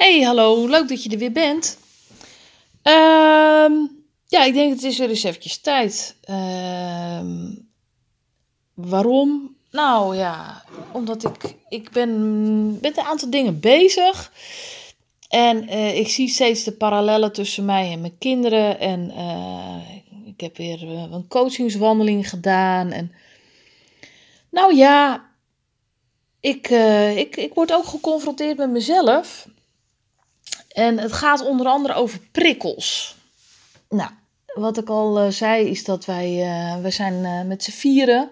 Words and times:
Hey, 0.00 0.20
hallo, 0.20 0.66
leuk 0.66 0.88
dat 0.88 1.02
je 1.02 1.10
er 1.10 1.18
weer 1.18 1.32
bent. 1.32 1.78
Ehm, 2.82 3.72
ja, 4.26 4.44
ik 4.44 4.54
denk 4.54 4.72
het 4.72 4.82
is 4.82 4.98
weer 4.98 5.08
eens 5.08 5.22
eventjes 5.22 5.60
tijd. 5.60 6.16
Ehm, 6.20 7.54
waarom? 8.74 9.56
Nou 9.70 10.16
ja, 10.16 10.64
omdat 10.92 11.24
ik, 11.24 11.54
ik 11.68 11.90
ben 11.90 12.70
met 12.80 12.96
een 12.96 13.04
aantal 13.04 13.30
dingen 13.30 13.60
bezig. 13.60 14.32
En 15.28 15.68
eh, 15.68 15.98
ik 15.98 16.08
zie 16.08 16.28
steeds 16.28 16.64
de 16.64 16.72
parallellen 16.72 17.32
tussen 17.32 17.64
mij 17.64 17.92
en 17.92 18.00
mijn 18.00 18.18
kinderen. 18.18 18.78
En 18.78 19.10
eh, 19.10 19.96
ik 20.24 20.40
heb 20.40 20.56
weer 20.56 20.82
eh, 20.82 21.06
een 21.10 21.28
coachingswandeling 21.28 22.28
gedaan. 22.28 22.90
En 22.90 23.12
nou 24.50 24.74
ja, 24.74 25.24
ik, 26.40 26.68
ik, 27.16 27.36
ik 27.36 27.54
word 27.54 27.72
ook 27.72 27.86
geconfronteerd 27.86 28.56
met 28.56 28.70
mezelf. 28.70 29.48
En 30.70 30.98
het 30.98 31.12
gaat 31.12 31.46
onder 31.46 31.66
andere 31.66 31.94
over 31.94 32.20
prikkels. 32.32 33.16
Nou, 33.88 34.10
wat 34.54 34.78
ik 34.78 34.88
al 34.88 35.24
uh, 35.24 35.30
zei 35.30 35.68
is 35.68 35.84
dat 35.84 36.04
wij, 36.04 36.30
uh, 36.30 36.80
wij 36.80 36.90
zijn 36.90 37.14
uh, 37.14 37.42
met 37.42 37.62
z'n 37.62 37.70
vieren. 37.70 38.30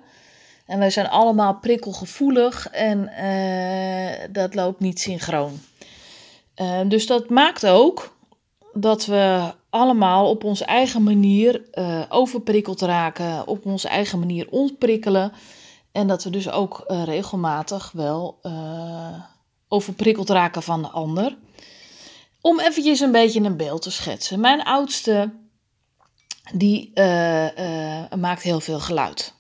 En 0.67 0.79
wij 0.79 0.91
zijn 0.91 1.09
allemaal 1.09 1.55
prikkelgevoelig 1.55 2.69
en 2.69 3.11
dat 4.33 4.55
loopt 4.55 4.81
niet 4.81 5.01
synchroon. 5.01 5.61
dus 6.87 7.07
dat 7.07 7.29
maakt 7.29 7.67
ook 7.67 8.17
dat 8.73 9.07
we 9.07 9.53
allemaal 9.71 10.31
op 10.31 10.45
onze 10.45 10.65
eigen 10.65 11.03
manier 11.03 11.63
overprikkeld 12.09 12.81
raken, 12.81 13.47
op 13.47 13.67
onze 13.67 13.89
eigen 13.89 14.19
manier 14.19 14.47
ontprikkelen. 14.51 15.33
En 15.93 16.07
dat 16.07 16.25
we 16.25 16.31
dus 16.31 16.51
ook 16.51 16.85
regelmatig 17.05 17.93
wel 17.93 18.41
overprikkeld 19.69 20.31
raken 20.31 20.63
van 20.63 20.83
de 20.83 20.89
ander. 20.89 21.37
Om 22.49 22.61
eventjes 22.61 23.01
een 23.01 23.13
beetje 23.13 23.41
een 23.41 23.57
beeld 23.57 23.83
te 23.83 23.91
schetsen. 23.91 24.41
Mijn 24.41 24.63
oudste, 24.63 25.33
die 26.53 26.91
uh, 26.95 27.59
uh, 27.59 28.13
maakt 28.13 28.43
heel 28.43 28.61
veel 28.61 28.81
geluid. 28.81 29.35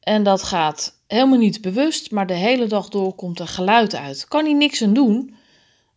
En 0.00 0.22
dat 0.22 0.42
gaat 0.42 0.94
helemaal 1.06 1.38
niet 1.38 1.60
bewust, 1.60 2.10
maar 2.10 2.26
de 2.26 2.34
hele 2.34 2.66
dag 2.66 2.88
door 2.88 3.14
komt 3.14 3.38
er 3.38 3.48
geluid 3.48 3.94
uit. 3.94 4.28
Kan 4.28 4.44
hij 4.44 4.52
niks 4.52 4.82
aan 4.82 4.92
doen, 4.92 5.36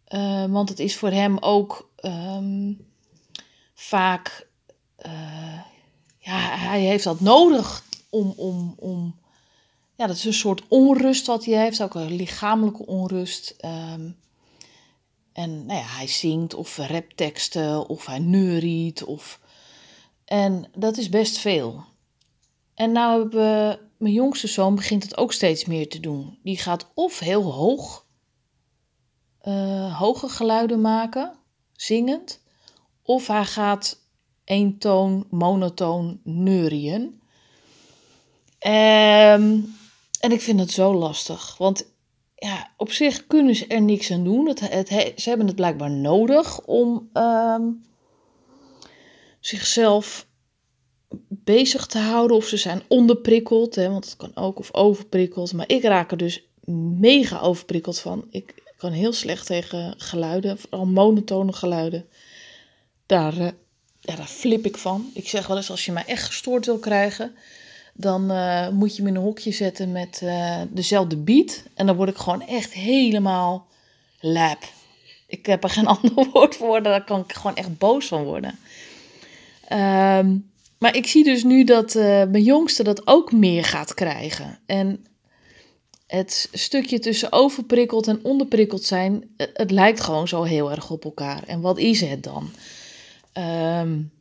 uh, 0.07 0.45
want 0.45 0.69
het 0.69 0.79
is 0.79 0.95
voor 0.95 1.09
hem 1.09 1.37
ook 1.37 1.91
um, 2.01 2.85
vaak, 3.73 4.47
ja, 6.17 6.57
hij 6.57 6.81
heeft 6.81 7.03
dat 7.03 7.19
nodig 7.19 7.83
om, 8.09 8.33
om, 8.37 8.75
om, 8.77 9.19
ja, 9.95 10.07
dat 10.07 10.15
is 10.15 10.25
een 10.25 10.33
soort 10.33 10.61
onrust 10.67 11.25
wat 11.25 11.45
hij 11.45 11.55
heeft, 11.63 11.81
ook 11.81 11.95
een 11.95 12.15
lichamelijke 12.15 12.85
onrust. 12.85 13.55
Um, 13.65 14.19
en 15.33 15.65
nou 15.65 15.79
ja, 15.79 15.85
hij 15.85 16.07
zingt 16.07 16.53
of 16.53 16.77
rapteksten 16.77 17.87
of 17.87 18.05
hij 18.05 18.19
neuriet. 18.19 19.03
Of... 19.03 19.39
En 20.25 20.69
dat 20.75 20.97
is 20.97 21.09
best 21.09 21.37
veel. 21.37 21.83
En 22.73 22.91
nou 22.91 23.19
hebben 23.19 23.79
mijn 23.97 24.13
jongste 24.13 24.47
zoon 24.47 24.75
begint 24.75 25.03
het 25.03 25.17
ook 25.17 25.33
steeds 25.33 25.65
meer 25.65 25.89
te 25.89 25.99
doen. 25.99 26.39
Die 26.43 26.57
gaat 26.57 26.91
of 26.93 27.19
heel 27.19 27.43
hoog, 27.43 28.05
uh, 29.43 29.99
hoge 29.99 30.29
geluiden 30.29 30.81
maken, 30.81 31.33
zingend. 31.71 32.41
Of 33.03 33.27
hij 33.27 33.45
gaat 33.45 33.99
één 34.43 34.77
toon, 34.77 35.27
monotoon 35.29 36.19
neurien. 36.23 37.21
Um, 38.67 39.75
en 40.19 40.31
ik 40.31 40.41
vind 40.41 40.59
het 40.59 40.71
zo 40.71 40.93
lastig. 40.93 41.57
Want 41.57 41.90
ja, 42.43 42.73
op 42.77 42.91
zich 42.91 43.27
kunnen 43.27 43.55
ze 43.55 43.67
er 43.67 43.81
niks 43.81 44.11
aan 44.11 44.23
doen. 44.23 44.47
Het, 44.47 44.87
ze 45.15 45.29
hebben 45.29 45.47
het 45.47 45.55
blijkbaar 45.55 45.91
nodig 45.91 46.61
om 46.61 47.09
ehm, 47.13 47.61
zichzelf 49.39 50.27
bezig 51.27 51.85
te 51.85 51.97
houden. 51.97 52.37
Of 52.37 52.45
ze 52.45 52.57
zijn 52.57 52.81
onderprikkeld, 52.87 53.75
hè, 53.75 53.89
want 53.89 54.05
het 54.05 54.15
kan 54.15 54.35
ook, 54.35 54.59
of 54.59 54.73
overprikkeld. 54.73 55.53
Maar 55.53 55.69
ik 55.69 55.83
raak 55.83 56.11
er 56.11 56.17
dus 56.17 56.43
mega 56.99 57.39
overprikkeld 57.39 57.99
van. 57.99 58.27
Ik 58.29 58.73
kan 58.77 58.91
heel 58.91 59.13
slecht 59.13 59.45
tegen 59.45 59.93
geluiden, 59.97 60.57
vooral 60.57 60.85
monotone 60.85 61.53
geluiden. 61.53 62.05
Daar, 63.05 63.37
uh, 63.37 63.49
ja, 63.99 64.15
daar 64.15 64.27
flip 64.27 64.65
ik 64.65 64.77
van. 64.77 65.11
Ik 65.13 65.29
zeg 65.29 65.47
wel 65.47 65.57
eens, 65.57 65.71
als 65.71 65.85
je 65.85 65.91
mij 65.91 66.05
echt 66.05 66.25
gestoord 66.25 66.65
wil 66.65 66.79
krijgen 66.79 67.35
dan 68.01 68.31
uh, 68.31 68.69
moet 68.69 68.95
je 68.95 69.03
me 69.03 69.09
in 69.09 69.15
een 69.15 69.21
hokje 69.21 69.51
zetten 69.51 69.91
met 69.91 70.21
uh, 70.23 70.61
dezelfde 70.69 71.17
beat. 71.17 71.63
En 71.73 71.85
dan 71.85 71.95
word 71.95 72.09
ik 72.09 72.17
gewoon 72.17 72.41
echt 72.41 72.73
helemaal 72.73 73.67
lap. 74.19 74.63
Ik 75.27 75.45
heb 75.45 75.63
er 75.63 75.69
geen 75.69 75.87
ander 75.97 76.29
woord 76.33 76.55
voor, 76.55 76.83
daar 76.83 77.03
kan 77.03 77.19
ik 77.19 77.33
gewoon 77.33 77.55
echt 77.55 77.77
boos 77.77 78.07
van 78.07 78.23
worden. 78.23 78.59
Um, 79.71 80.49
maar 80.77 80.95
ik 80.95 81.07
zie 81.07 81.23
dus 81.23 81.43
nu 81.43 81.63
dat 81.63 81.95
uh, 81.95 82.03
mijn 82.03 82.43
jongste 82.43 82.83
dat 82.83 83.07
ook 83.07 83.31
meer 83.31 83.63
gaat 83.63 83.93
krijgen. 83.93 84.59
En 84.65 85.05
het 86.07 86.49
stukje 86.51 86.99
tussen 86.99 87.31
overprikkeld 87.31 88.07
en 88.07 88.19
onderprikkeld 88.23 88.83
zijn, 88.83 89.33
het, 89.37 89.49
het 89.53 89.71
lijkt 89.71 90.01
gewoon 90.01 90.27
zo 90.27 90.43
heel 90.43 90.71
erg 90.71 90.89
op 90.89 91.03
elkaar. 91.03 91.43
En 91.43 91.61
wat 91.61 91.77
is 91.77 92.01
het 92.01 92.23
dan? 92.23 92.49
Um, 93.33 94.11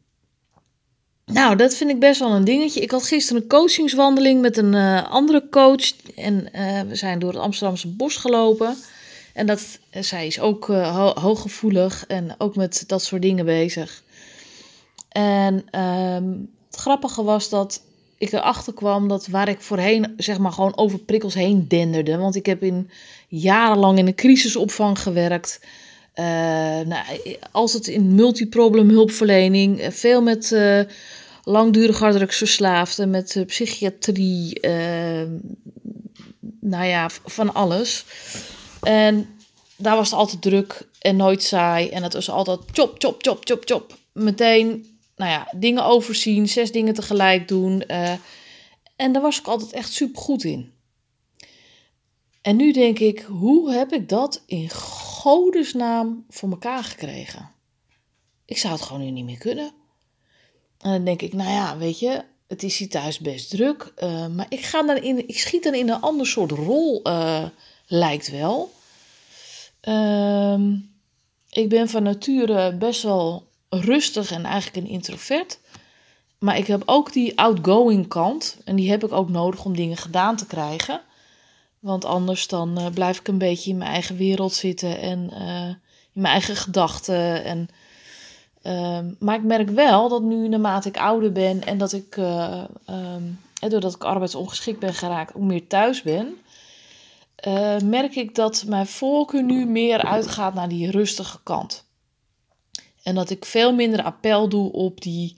nou, 1.32 1.56
dat 1.56 1.74
vind 1.74 1.90
ik 1.90 2.00
best 2.00 2.20
wel 2.20 2.30
een 2.30 2.44
dingetje. 2.44 2.80
Ik 2.80 2.90
had 2.90 3.06
gisteren 3.06 3.42
een 3.42 3.48
coachingswandeling 3.48 4.40
met 4.40 4.56
een 4.56 4.72
uh, 4.72 5.10
andere 5.10 5.46
coach. 5.50 5.92
En 6.16 6.48
uh, 6.54 6.80
we 6.80 6.94
zijn 6.94 7.18
door 7.18 7.32
het 7.32 7.42
Amsterdamse 7.42 7.88
bos 7.88 8.16
gelopen. 8.16 8.76
En 9.34 9.46
dat, 9.46 9.78
uh, 9.96 10.02
zij 10.02 10.26
is 10.26 10.40
ook 10.40 10.66
ho 10.66 11.12
hooggevoelig 11.14 12.04
en 12.06 12.34
ook 12.38 12.56
met 12.56 12.84
dat 12.86 13.02
soort 13.02 13.22
dingen 13.22 13.44
bezig. 13.44 14.02
En 15.08 15.80
um, 15.80 16.50
het 16.70 16.80
grappige 16.80 17.22
was 17.22 17.48
dat 17.48 17.82
ik 18.18 18.32
erachter 18.32 18.74
kwam 18.74 19.08
dat 19.08 19.26
waar 19.26 19.48
ik 19.48 19.60
voorheen 19.60 20.14
zeg 20.16 20.38
maar 20.38 20.52
gewoon 20.52 20.76
over 20.76 20.98
prikkels 20.98 21.34
heen 21.34 21.68
denderde. 21.68 22.16
Want 22.16 22.36
ik 22.36 22.46
heb 22.46 22.62
in, 22.62 22.90
jarenlang 23.28 23.98
in 23.98 24.06
een 24.06 24.14
crisisopvang 24.14 24.98
gewerkt. 24.98 25.60
nou, 26.84 27.04
als 27.52 27.72
het 27.72 27.86
in 27.86 28.14
multiproblem 28.14 28.88
hulpverlening, 28.88 29.86
veel 29.90 30.22
met 30.22 30.52
langdurig 31.42 31.98
harddrugsverslaafden, 31.98 33.10
met 33.10 33.42
psychiatrie, 33.46 34.58
uh, 34.60 35.28
nou 36.60 36.84
ja, 36.84 37.10
van 37.24 37.54
alles. 37.54 38.04
En 38.82 39.28
daar 39.76 39.96
was 39.96 40.10
het 40.10 40.18
altijd 40.18 40.42
druk 40.42 40.88
en 40.98 41.16
nooit 41.16 41.42
saai. 41.42 41.88
En 41.88 42.02
het 42.02 42.12
was 42.12 42.30
altijd 42.30 42.60
chop, 42.72 42.94
chop, 42.98 43.22
chop, 43.22 43.38
chop, 43.44 43.62
chop. 43.64 43.98
Meteen, 44.12 44.98
nou 45.16 45.30
ja, 45.30 45.52
dingen 45.56 45.84
overzien, 45.84 46.48
zes 46.48 46.72
dingen 46.72 46.94
tegelijk 46.94 47.48
doen. 47.48 47.84
Uh, 47.86 48.12
en 48.96 49.12
daar 49.12 49.22
was 49.22 49.38
ik 49.38 49.46
altijd 49.46 49.72
echt 49.72 49.92
super 49.92 50.22
goed 50.22 50.44
in. 50.44 50.72
En 52.42 52.56
nu 52.56 52.72
denk 52.72 52.98
ik, 52.98 53.20
hoe 53.20 53.72
heb 53.72 53.92
ik 53.92 54.08
dat 54.08 54.42
in 54.46 54.70
godesnaam 54.70 56.24
voor 56.28 56.50
elkaar 56.50 56.84
gekregen? 56.84 57.50
Ik 58.44 58.58
zou 58.58 58.72
het 58.72 58.82
gewoon 58.82 59.02
nu 59.02 59.10
niet 59.10 59.24
meer 59.24 59.38
kunnen. 59.38 59.72
En 60.80 60.90
dan 60.90 61.04
denk 61.04 61.22
ik, 61.22 61.32
nou 61.32 61.50
ja, 61.50 61.76
weet 61.76 61.98
je, 61.98 62.24
het 62.50 62.62
is 62.62 62.78
hier 62.78 62.88
thuis 62.88 63.18
best 63.18 63.50
druk. 63.50 63.92
Uh, 63.98 64.26
maar 64.26 64.46
ik, 64.48 64.60
ga 64.60 64.82
dan 64.82 64.96
in, 64.96 65.28
ik 65.28 65.38
schiet 65.38 65.62
dan 65.62 65.74
in 65.74 65.88
een 65.88 66.00
ander 66.00 66.26
soort 66.26 66.50
rol, 66.50 67.00
uh, 67.04 67.44
lijkt 67.86 68.30
wel. 68.30 68.72
Uh, 69.88 70.60
ik 71.50 71.68
ben 71.68 71.88
van 71.88 72.02
nature 72.02 72.74
best 72.74 73.02
wel 73.02 73.48
rustig 73.68 74.30
en 74.30 74.44
eigenlijk 74.44 74.86
een 74.86 74.92
introvert. 74.92 75.58
Maar 76.38 76.58
ik 76.58 76.66
heb 76.66 76.82
ook 76.86 77.12
die 77.12 77.38
outgoing 77.38 78.08
kant. 78.08 78.56
En 78.64 78.76
die 78.76 78.90
heb 78.90 79.04
ik 79.04 79.12
ook 79.12 79.28
nodig 79.28 79.64
om 79.64 79.76
dingen 79.76 79.96
gedaan 79.96 80.36
te 80.36 80.46
krijgen. 80.46 81.00
Want 81.78 82.04
anders 82.04 82.46
dan 82.46 82.78
uh, 82.78 82.86
blijf 82.94 83.18
ik 83.18 83.28
een 83.28 83.38
beetje 83.38 83.70
in 83.70 83.78
mijn 83.78 83.90
eigen 83.90 84.16
wereld 84.16 84.54
zitten 84.54 85.00
en 85.00 85.18
in 86.12 86.20
mijn 86.20 86.32
eigen 86.34 86.56
gedachten. 86.56 87.44
En 87.44 87.68
Um, 88.62 89.16
maar 89.18 89.34
ik 89.34 89.42
merk 89.42 89.70
wel 89.70 90.08
dat 90.08 90.22
nu, 90.22 90.48
naarmate 90.48 90.88
ik 90.88 90.96
ouder 90.96 91.32
ben 91.32 91.64
en 91.64 91.78
dat 91.78 91.92
ik, 91.92 92.16
uh, 92.16 92.64
um, 92.90 93.40
doordat 93.68 93.94
ik 93.94 94.04
arbeidsongeschikt 94.04 94.78
ben 94.78 94.94
geraakt, 94.94 95.34
ook 95.34 95.42
meer 95.42 95.66
thuis 95.66 96.02
ben, 96.02 96.36
uh, 97.46 97.78
merk 97.78 98.16
ik 98.16 98.34
dat 98.34 98.64
mijn 98.66 98.86
voorkeur 98.86 99.42
nu 99.42 99.66
meer 99.66 100.04
uitgaat 100.04 100.54
naar 100.54 100.68
die 100.68 100.90
rustige 100.90 101.38
kant. 101.42 101.84
En 103.02 103.14
dat 103.14 103.30
ik 103.30 103.44
veel 103.44 103.74
minder 103.74 104.02
appel 104.02 104.48
doe 104.48 104.72
op 104.72 105.00
die 105.00 105.36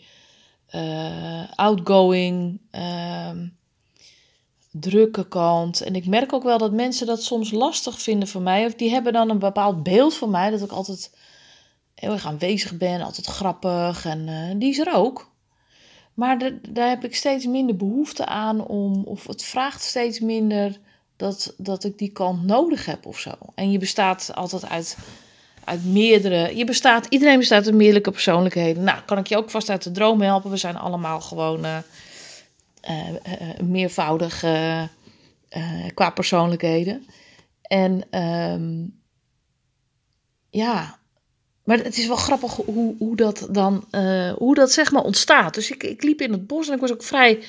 uh, 0.74 1.50
outgoing, 1.54 2.60
um, 3.30 3.56
drukke 4.70 5.28
kant. 5.28 5.80
En 5.80 5.94
ik 5.94 6.06
merk 6.06 6.32
ook 6.32 6.42
wel 6.42 6.58
dat 6.58 6.72
mensen 6.72 7.06
dat 7.06 7.22
soms 7.22 7.50
lastig 7.50 8.00
vinden 8.00 8.28
voor 8.28 8.42
mij. 8.42 8.66
Of 8.66 8.74
die 8.74 8.90
hebben 8.90 9.12
dan 9.12 9.30
een 9.30 9.38
bepaald 9.38 9.82
beeld 9.82 10.14
van 10.14 10.30
mij, 10.30 10.50
dat 10.50 10.62
ik 10.62 10.70
altijd 10.70 11.10
heel 12.02 12.12
erg 12.12 12.26
aanwezig 12.26 12.76
ben, 12.76 13.00
altijd 13.00 13.26
grappig 13.26 14.04
en 14.04 14.28
uh, 14.28 14.50
die 14.56 14.70
is 14.70 14.78
er 14.78 14.94
ook. 14.94 15.31
Maar 16.14 16.38
daar 16.69 16.88
heb 16.88 17.04
ik 17.04 17.16
steeds 17.16 17.46
minder 17.46 17.76
behoefte 17.76 18.26
aan 18.26 18.66
om, 18.66 19.02
of 19.04 19.26
het 19.26 19.44
vraagt 19.44 19.82
steeds 19.82 20.20
minder 20.20 20.78
dat, 21.16 21.54
dat 21.58 21.84
ik 21.84 21.99
die 21.99 22.12
kant 22.12 22.43
nodig 22.43 22.87
heb 22.87 23.06
of 23.06 23.19
zo. 23.19 23.31
En 23.54 23.70
je 23.70 23.78
bestaat 23.78 24.31
altijd 24.34 24.69
uit 24.69 24.96
uit 25.64 25.84
meerdere. 25.84 26.56
Je 26.56 26.64
bestaat, 26.64 27.06
iedereen 27.06 27.38
bestaat 27.38 27.66
uit 27.66 27.75
meerdere 27.75 28.10
persoonlijkheden. 28.10 28.82
Nou, 28.82 29.00
kan 29.02 29.19
ik 29.19 29.26
je 29.26 29.37
ook 29.37 29.50
vast 29.50 29.70
uit 29.70 29.82
de 29.82 29.90
droom 29.90 30.20
helpen. 30.20 30.50
We 30.50 30.56
zijn 30.56 30.76
allemaal 30.76 31.20
gewoon 31.20 31.64
uh, 31.64 31.78
meervoudig 33.60 34.40
qua 35.94 36.10
persoonlijkheden. 36.10 37.06
En 37.62 38.05
ehm, 38.10 38.87
ja, 40.50 40.98
maar 41.64 41.78
het 41.78 41.96
is 41.96 42.06
wel 42.06 42.16
grappig 42.16 42.52
hoe, 42.54 42.94
hoe 42.98 43.16
dat 43.16 43.48
dan, 43.50 43.84
hoe 44.36 44.54
dat 44.54 44.72
zeg 44.72 44.92
maar 44.92 45.02
ontstaat. 45.02 45.54
Dus 45.54 45.70
ik, 45.70 45.82
ik 45.82 46.02
liep 46.02 46.20
in 46.20 46.32
het 46.32 46.46
bos 46.46 46.68
en 46.68 46.74
ik 46.74 46.80
was 46.80 46.92
ook 46.92 47.02
vrij 47.02 47.42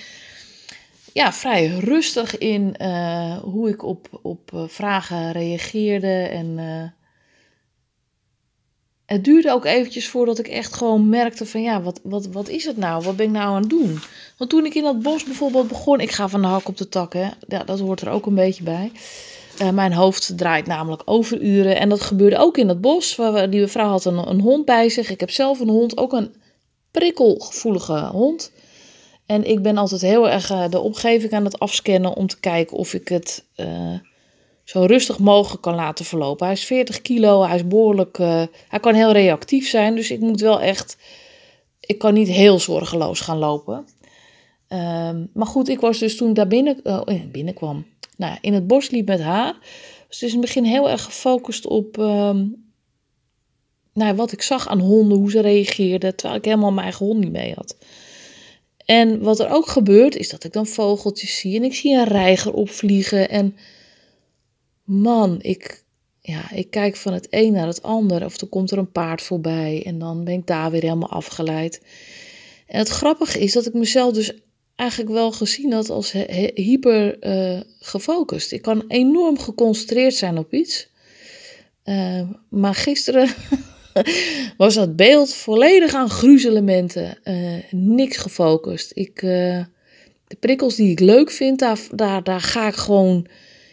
ja, 1.14 1.34
vrij 1.34 1.68
rustig 1.68 2.38
in 2.38 2.76
uh, 2.82 3.38
hoe 3.38 3.70
ik 3.70 3.84
op, 3.84 4.08
op 4.22 4.52
uh, 4.54 4.64
vragen 4.68 5.32
reageerde. 5.32 6.08
En 6.08 6.58
het 9.06 9.24
duurde 9.24 9.52
ook 9.52 9.66
eventjes 9.66 10.08
voordat 10.08 10.40
ik 10.40 10.48
echt 10.48 10.74
gewoon 10.74 11.10
merkte 11.10 11.46
van 11.46 11.62
ja, 11.62 11.82
wat, 11.82 12.00
wat, 12.04 12.26
wat 12.26 12.50
is 12.50 12.66
het 12.66 12.78
nou? 12.78 13.04
Wat 13.04 13.16
ben 13.16 13.26
ik 13.26 13.32
nou 13.32 13.56
aan 13.56 13.62
het 13.62 13.70
doen? 13.70 14.00
Want 14.38 14.50
toen 14.50 14.66
ik 14.66 14.76
in 14.76 14.84
dat 14.84 15.02
bos 15.02 15.24
bijvoorbeeld 15.24 15.68
begon, 15.68 16.00
ik 16.00 16.12
ga 16.12 16.28
van 16.28 16.42
de 16.42 16.48
hak 16.48 16.68
op 16.68 16.78
de 16.78 16.90
tak, 16.90 17.14
hè, 17.14 17.30
ja, 17.48 17.64
dat 17.64 17.80
hoort 17.80 18.02
er 18.02 18.10
ook 18.10 18.26
een 18.26 18.36
beetje 18.36 18.64
bij. 18.64 18.92
Mijn 19.74 19.94
hoofd 19.94 20.38
draait 20.38 20.68
namelijk 20.68 21.02
overuren 21.06 21.80
en 21.80 21.90
dat 21.90 22.02
gebeurde 22.02 22.38
ook 22.38 22.58
in 22.58 22.68
dat 22.68 22.82
bos. 22.82 23.16
Waar 23.16 23.50
die 23.50 23.68
vrouw 23.68 23.90
had 23.90 24.06
een, 24.06 24.30
een 24.30 24.42
hond 24.42 24.66
bij 24.66 24.90
zich. 24.90 25.10
Ik 25.10 25.20
heb 25.20 25.30
zelf 25.30 25.60
een 25.60 25.70
hond, 25.70 25.98
ook 25.98 26.14
een 26.14 26.36
prikkelgevoelige 26.92 28.10
hond. 28.12 28.52
En 29.26 29.50
ik 29.50 29.62
ben 29.62 29.78
altijd 29.78 30.02
heel 30.02 30.30
erg 30.30 30.52
uh, 30.52 30.70
de 30.70 30.80
omgeving 30.80 31.34
aan 31.34 31.44
het 31.44 31.60
afscannen 31.60 32.16
om 32.16 32.28
te 32.28 32.40
kijken 32.40 32.78
of 32.78 32.94
ik 32.94 33.08
het 33.08 33.46
uh, 33.56 34.00
zo 34.64 34.86
rustig 34.86 35.20
mogelijk 35.20 35.62
kan 35.62 35.76
laten 35.76 36.06
verlopen. 36.06 36.46
Hij 36.46 36.56
is 36.56 36.66
40 36.66 37.02
kilo, 37.02 37.44
hij 37.44 37.56
is 37.56 37.68
behoorlijk, 37.68 38.18
hij 38.68 38.80
kan 38.82 38.94
heel 38.94 39.12
reactief 39.12 39.70
zijn, 39.70 39.96
dus 39.96 40.12
ik 40.12 40.20
moet 40.20 40.42
wel 40.42 40.62
echt, 40.62 40.98
ik 41.80 41.98
kan 41.98 42.14
niet 42.14 42.28
heel 42.28 42.60
zorgeloos 42.60 43.20
gaan 43.20 43.38
lopen. 43.38 43.86
Um, 44.70 45.30
maar 45.34 45.48
goed, 45.48 45.70
ik 45.70 45.80
was 45.80 46.00
dus 46.00 46.18
toen 46.18 46.34
daar 46.34 46.48
binnen, 46.48 46.82
binnenkwam, 47.32 47.86
nou 48.18 48.38
in 48.42 48.54
het 48.54 48.68
bos 48.68 48.90
liep 48.90 49.08
met 49.08 49.20
haar. 49.20 49.58
Dus 50.08 50.24
is 50.24 50.34
in 50.34 50.38
het 50.38 50.46
begin 50.46 50.64
heel 50.64 50.90
erg 50.90 51.04
gefocust 51.04 51.66
op 51.68 51.98
um, 51.98 52.64
nou, 53.94 54.16
wat 54.16 54.32
ik 54.32 54.42
zag 54.42 54.68
aan 54.68 54.80
honden, 54.80 55.18
hoe 55.18 55.32
ze 55.32 55.40
reageerden, 55.40 56.16
terwijl 56.16 56.40
ik 56.40 56.46
helemaal 56.46 56.72
mijn 56.72 56.86
eigen 56.86 57.06
hond 57.06 57.20
niet 57.20 57.32
mee 57.32 57.54
had. 57.56 57.78
En 58.86 59.22
wat 59.22 59.40
er 59.40 59.50
ook 59.50 59.68
gebeurt, 59.68 60.16
is 60.16 60.30
dat 60.30 60.44
ik 60.44 60.54
dan 60.54 60.66
vogeltjes 60.66 61.40
zie 61.40 61.56
en 61.56 61.64
ik 61.64 61.76
zie 61.76 61.96
een 61.96 62.08
reiger 62.08 62.54
opvliegen. 62.54 63.30
En 63.30 63.56
man, 64.84 65.38
ik, 65.42 65.84
ja, 66.20 66.52
ik 66.52 66.70
kijk 66.70 66.96
van 66.96 67.14
het 67.14 67.28
een 67.30 67.54
naar 67.54 67.68
het 67.68 67.84
ander. 67.84 68.26
Of 68.26 68.42
er 68.42 68.48
komt 68.48 68.72
er 68.72 68.78
een 68.78 68.92
paard 68.92 69.22
voorbij 69.22 69.84
en 69.86 70.00
dan 70.00 70.24
ben 70.24 70.34
ik 70.34 70.48
daar 70.48 70.72
weer 70.72 70.82
helemaal 70.82 71.10
afgeleid. 71.10 71.82
En 72.68 72.80
het 72.80 72.90
grappige 72.90 73.40
is 73.40 73.54
dat 73.54 73.66
ik 73.66 73.74
mezelf 73.74 74.14
dus 74.14 74.34
eigenlijk 74.76 75.12
wel 75.12 75.32
gezien 75.32 75.72
had 75.74 75.90
als 75.90 76.12
hyper 76.54 77.28
uh, 77.28 77.62
gefocust. 77.80 78.52
Ik 78.52 78.62
kan 78.62 78.84
enorm 78.88 79.40
geconcentreerd 79.40 80.14
zijn 80.14 80.38
op 80.38 80.54
iets. 80.54 80.92
Uh, 81.86 82.22
maar 82.50 82.76
gisteren 82.76 83.30
was 84.58 84.74
dat 84.74 84.96
beeld 84.96 85.34
volledig 85.34 85.94
aan 85.94 86.10
gruzelementen. 86.10 87.18
Uh, 87.24 87.58
niks 87.72 88.18
gefocust. 88.18 88.92
Ik, 88.94 89.20
de 89.22 90.38
prikkels 90.40 90.76
die 90.76 90.92
ik 90.92 91.00
leuk 91.00 91.32
vind, 91.32 91.60
daar, 91.60 91.80
daar, 91.92 92.24
daar 92.24 92.42
ga 92.42 92.68
ik 92.68 92.76
gewoon 92.76 93.28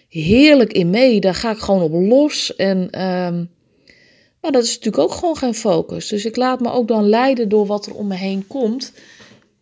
heerlijk 0.09 0.73
in 0.73 0.91
mee. 0.91 1.21
Daar 1.21 1.35
ga 1.35 1.51
ik 1.51 1.59
gewoon 1.59 1.83
op 1.83 1.93
los. 1.93 2.57
En 2.57 3.03
um, 3.07 3.51
maar 4.41 4.53
dat 4.53 4.63
is 4.63 4.75
natuurlijk 4.75 5.03
ook 5.03 5.13
gewoon 5.13 5.37
geen 5.37 5.55
focus. 5.55 6.09
Dus 6.09 6.25
ik 6.25 6.37
laat 6.37 6.61
me 6.61 6.71
ook 6.71 6.89
dan 6.89 7.09
leiden 7.09 7.49
door 7.49 7.67
wat 7.67 7.87
er 7.87 7.95
om 7.95 8.07
me 8.07 8.15
heen 8.15 8.47
komt. 8.47 8.93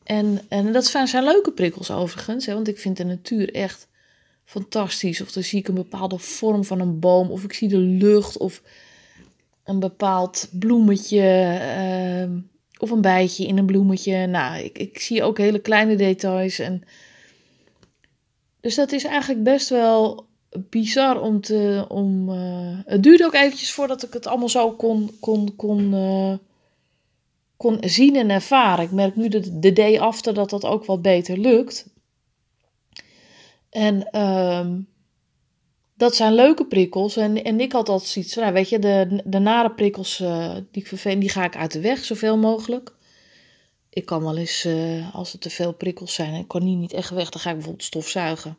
En, 0.08 0.40
en 0.48 0.72
dat 0.72 0.84
zijn 0.86 1.24
leuke 1.24 1.52
prikkels 1.52 1.90
overigens. 1.90 2.46
Hè, 2.46 2.54
want 2.54 2.68
ik 2.68 2.78
vind 2.78 2.96
de 2.96 3.04
natuur 3.04 3.54
echt 3.54 3.88
fantastisch. 4.44 5.20
Of 5.20 5.32
dan 5.32 5.42
zie 5.42 5.58
ik 5.58 5.68
een 5.68 5.74
bepaalde 5.74 6.18
vorm 6.18 6.64
van 6.64 6.80
een 6.80 6.98
boom. 6.98 7.30
Of 7.30 7.44
ik 7.44 7.52
zie 7.52 7.68
de 7.68 7.78
lucht. 7.78 8.36
Of 8.38 8.62
een 9.64 9.78
bepaald 9.78 10.48
bloemetje 10.52 11.58
uh, 12.28 12.36
of 12.78 12.90
een 12.90 13.00
bijtje 13.00 13.46
in 13.46 13.58
een 13.58 13.66
bloemetje. 13.66 14.26
Nou, 14.26 14.62
ik, 14.62 14.78
ik 14.78 15.00
zie 15.00 15.22
ook 15.22 15.38
hele 15.38 15.58
kleine 15.58 15.96
details. 15.96 16.58
En... 16.58 16.82
Dus 18.60 18.74
dat 18.74 18.92
is 18.92 19.04
eigenlijk 19.04 19.42
best 19.42 19.68
wel 19.68 20.26
bizar 20.70 21.20
om 21.20 21.40
te. 21.40 21.84
Om, 21.88 22.28
uh... 22.28 22.78
Het 22.84 23.02
duurde 23.02 23.24
ook 23.24 23.34
eventjes 23.34 23.72
voordat 23.72 24.02
ik 24.02 24.12
het 24.12 24.26
allemaal 24.26 24.48
zo 24.48 24.72
kon, 24.72 25.10
kon, 25.20 25.56
kon, 25.56 25.94
uh, 25.94 26.34
kon 27.58 27.78
zien 27.80 28.16
en 28.16 28.30
ervaren. 28.30 28.84
Ik 28.84 28.90
merk 28.90 29.16
nu 29.16 29.28
de, 29.28 29.58
de 29.58 29.72
day 29.72 29.98
after 29.98 30.34
dat 30.34 30.50
dat 30.50 30.64
ook 30.64 30.84
wat 30.84 31.02
beter 31.02 31.38
lukt. 31.38 31.86
En. 33.70 34.08
Uh, 34.12 34.66
dat 35.98 36.14
zijn 36.14 36.34
leuke 36.34 36.66
prikkels. 36.66 37.16
En, 37.16 37.44
en 37.44 37.60
ik 37.60 37.72
had 37.72 37.88
altijd 37.88 38.10
zoiets 38.10 38.34
nou, 38.34 38.52
weet 38.52 38.68
je, 38.68 38.78
de, 38.78 39.22
de 39.24 39.38
nare 39.38 39.70
prikkels 39.70 40.20
uh, 40.20 40.54
die 40.54 40.82
ik 40.82 40.86
vervelend, 40.86 41.20
die 41.20 41.30
ga 41.30 41.44
ik 41.44 41.56
uit 41.56 41.72
de 41.72 41.80
weg, 41.80 42.04
zoveel 42.04 42.38
mogelijk. 42.38 42.94
Ik 43.90 44.04
kan 44.04 44.22
wel 44.22 44.36
eens, 44.36 44.64
uh, 44.64 45.14
als 45.14 45.32
er 45.32 45.38
te 45.38 45.50
veel 45.50 45.72
prikkels 45.72 46.14
zijn 46.14 46.34
ik 46.34 46.48
kan 46.48 46.78
niet 46.78 46.92
echt 46.92 47.10
weg, 47.10 47.30
dan 47.30 47.40
ga 47.40 47.48
ik 47.48 47.54
bijvoorbeeld 47.54 47.86
stofzuigen. 47.86 48.58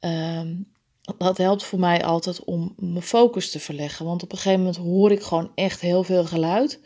Um, 0.00 0.66
dat 1.18 1.38
helpt 1.38 1.64
voor 1.64 1.78
mij 1.78 2.04
altijd 2.04 2.44
om 2.44 2.74
mijn 2.76 3.02
focus 3.02 3.50
te 3.50 3.60
verleggen. 3.60 4.06
Want 4.06 4.22
op 4.22 4.32
een 4.32 4.38
gegeven 4.38 4.58
moment 4.58 4.76
hoor 4.76 5.12
ik 5.12 5.22
gewoon 5.22 5.50
echt 5.54 5.80
heel 5.80 6.02
veel 6.02 6.24
geluid. 6.24 6.80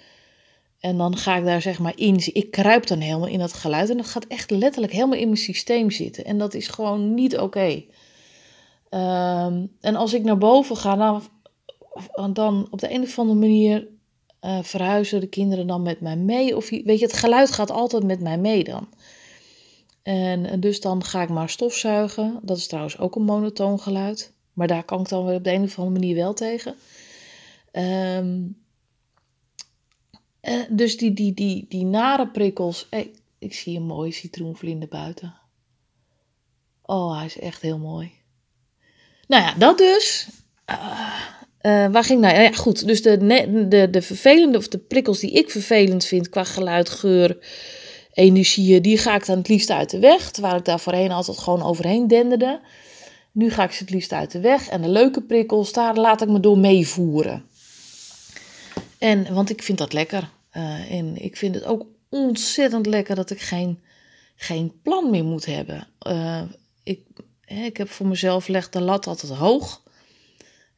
En 0.80 0.96
dan 0.96 1.16
ga 1.16 1.36
ik 1.36 1.44
daar 1.44 1.62
zeg 1.62 1.78
maar 1.78 1.92
in. 1.96 2.20
Ik 2.32 2.50
kruip 2.50 2.86
dan 2.86 2.98
helemaal 2.98 3.28
in 3.28 3.38
dat 3.38 3.52
geluid. 3.52 3.90
En 3.90 3.96
dat 3.96 4.06
gaat 4.06 4.26
echt 4.26 4.50
letterlijk 4.50 4.92
helemaal 4.92 5.18
in 5.18 5.26
mijn 5.26 5.36
systeem 5.36 5.90
zitten. 5.90 6.24
En 6.24 6.38
dat 6.38 6.54
is 6.54 6.68
gewoon 6.68 7.14
niet 7.14 7.38
oké. 7.38 7.84
Um, 8.90 9.72
en 9.80 9.94
als 9.96 10.12
ik 10.12 10.22
naar 10.22 10.38
boven 10.38 10.76
ga, 10.76 10.96
dan, 10.96 12.32
dan 12.32 12.68
op 12.70 12.78
de 12.78 12.92
een 12.92 13.02
of 13.02 13.18
andere 13.18 13.38
manier 13.38 13.86
uh, 14.40 14.58
verhuizen 14.62 15.20
de 15.20 15.26
kinderen 15.26 15.66
dan 15.66 15.82
met 15.82 16.00
mij 16.00 16.16
mee. 16.16 16.56
Of 16.56 16.70
weet 16.70 16.98
je, 16.98 17.04
het 17.04 17.16
geluid 17.16 17.50
gaat 17.50 17.70
altijd 17.70 18.04
met 18.04 18.20
mij 18.20 18.38
mee 18.38 18.64
dan. 18.64 18.88
En 20.02 20.60
dus 20.60 20.80
dan 20.80 21.04
ga 21.04 21.22
ik 21.22 21.28
maar 21.28 21.48
stofzuigen. 21.48 22.38
Dat 22.42 22.56
is 22.56 22.66
trouwens 22.66 22.98
ook 22.98 23.16
een 23.16 23.24
monotoon 23.24 23.80
geluid. 23.80 24.32
Maar 24.52 24.66
daar 24.66 24.84
kan 24.84 25.00
ik 25.00 25.08
dan 25.08 25.24
weer 25.24 25.36
op 25.36 25.44
de 25.44 25.52
een 25.52 25.62
of 25.62 25.78
andere 25.78 25.98
manier 25.98 26.16
wel 26.16 26.34
tegen. 26.34 26.74
Um, 27.72 28.56
uh, 30.42 30.62
dus 30.68 30.97
die, 30.97 31.12
die, 31.12 31.35
die, 31.35 31.66
die 31.68 31.85
nare 31.85 32.28
prikkels. 32.28 32.87
Hey, 32.90 33.11
ik 33.38 33.54
zie 33.54 33.76
een 33.76 33.87
mooie 33.87 34.12
citroenvlinder 34.12 34.88
buiten. 34.88 35.35
Oh, 36.82 37.16
hij 37.16 37.26
is 37.26 37.38
echt 37.38 37.62
heel 37.62 37.78
mooi. 37.78 38.12
Nou 39.26 39.42
ja, 39.42 39.54
dat 39.54 39.78
dus. 39.78 40.28
Uh, 41.62 41.87
waar 41.92 42.04
ging 42.04 42.20
nou? 42.20 42.40
Ja, 42.40 42.52
goed. 42.52 42.87
Dus 42.87 43.02
de, 43.02 43.16
de, 43.68 43.90
de 43.90 44.02
vervelende 44.02 44.59
of 44.59 44.68
de 44.68 44.78
prikkels 44.78 45.18
die 45.18 45.30
ik 45.30 45.50
vervelend 45.50 46.04
vind 46.04 46.28
qua 46.28 46.44
geluid, 46.44 46.88
geur, 46.88 47.38
energieën, 48.12 48.82
die 48.82 48.99
ga 48.99 49.14
ik 49.14 49.26
dan 49.26 49.38
het 49.38 49.49
liefst 49.49 49.70
uit 49.70 49.90
de 49.90 49.99
weg. 49.99 50.30
Terwijl 50.30 50.56
ik 50.56 50.64
daar 50.64 50.80
voorheen 50.80 51.11
altijd 51.11 51.38
gewoon 51.38 51.62
overheen 51.62 52.09
denderde. 52.09 52.61
Nu 53.32 53.50
ga 53.50 53.64
ik 53.64 53.73
ze 53.73 53.82
het 53.82 53.92
liefst 53.92 54.12
uit 54.12 54.30
de 54.30 54.40
weg. 54.40 54.68
En 54.68 54.82
de 54.82 54.88
leuke 54.88 55.23
prikkels, 55.23 55.73
daar 55.73 55.97
laat 55.97 56.23
ik 56.23 56.28
me 56.28 56.40
door 56.40 56.59
meevoeren. 56.59 57.44
En, 59.00 59.35
want 59.35 59.50
ik 59.50 59.62
vind 59.62 59.78
dat 59.78 59.92
lekker. 59.92 60.30
Uh, 60.57 60.92
en 60.92 61.23
ik 61.23 61.37
vind 61.37 61.54
het 61.54 61.64
ook 61.64 61.87
ontzettend 62.09 62.87
lekker 62.87 63.14
dat 63.14 63.30
ik 63.30 63.40
geen, 63.40 63.80
geen 64.37 64.80
plan 64.83 65.11
meer 65.11 65.25
moet 65.25 65.47
hebben. 65.47 65.87
Uh, 66.07 66.42
ik, 66.83 67.00
ik 67.47 67.76
heb 67.76 67.90
voor 67.90 68.07
mezelf 68.07 68.49
leg 68.49 68.69
de 68.69 68.80
lat 68.80 69.07
altijd 69.07 69.33
hoog. 69.33 69.83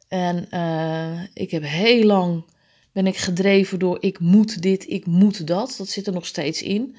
En 0.08 0.46
uh, 0.50 1.20
ik 1.34 1.50
heb 1.50 1.62
heel 1.62 2.04
lang 2.04 2.44
ben 2.92 3.06
ik 3.06 3.16
gedreven 3.16 3.78
door 3.78 3.96
ik 4.00 4.18
moet 4.18 4.62
dit, 4.62 4.88
ik 4.88 5.06
moet 5.06 5.46
dat. 5.46 5.74
Dat 5.78 5.88
zit 5.88 6.06
er 6.06 6.12
nog 6.12 6.26
steeds 6.26 6.62
in. 6.62 6.96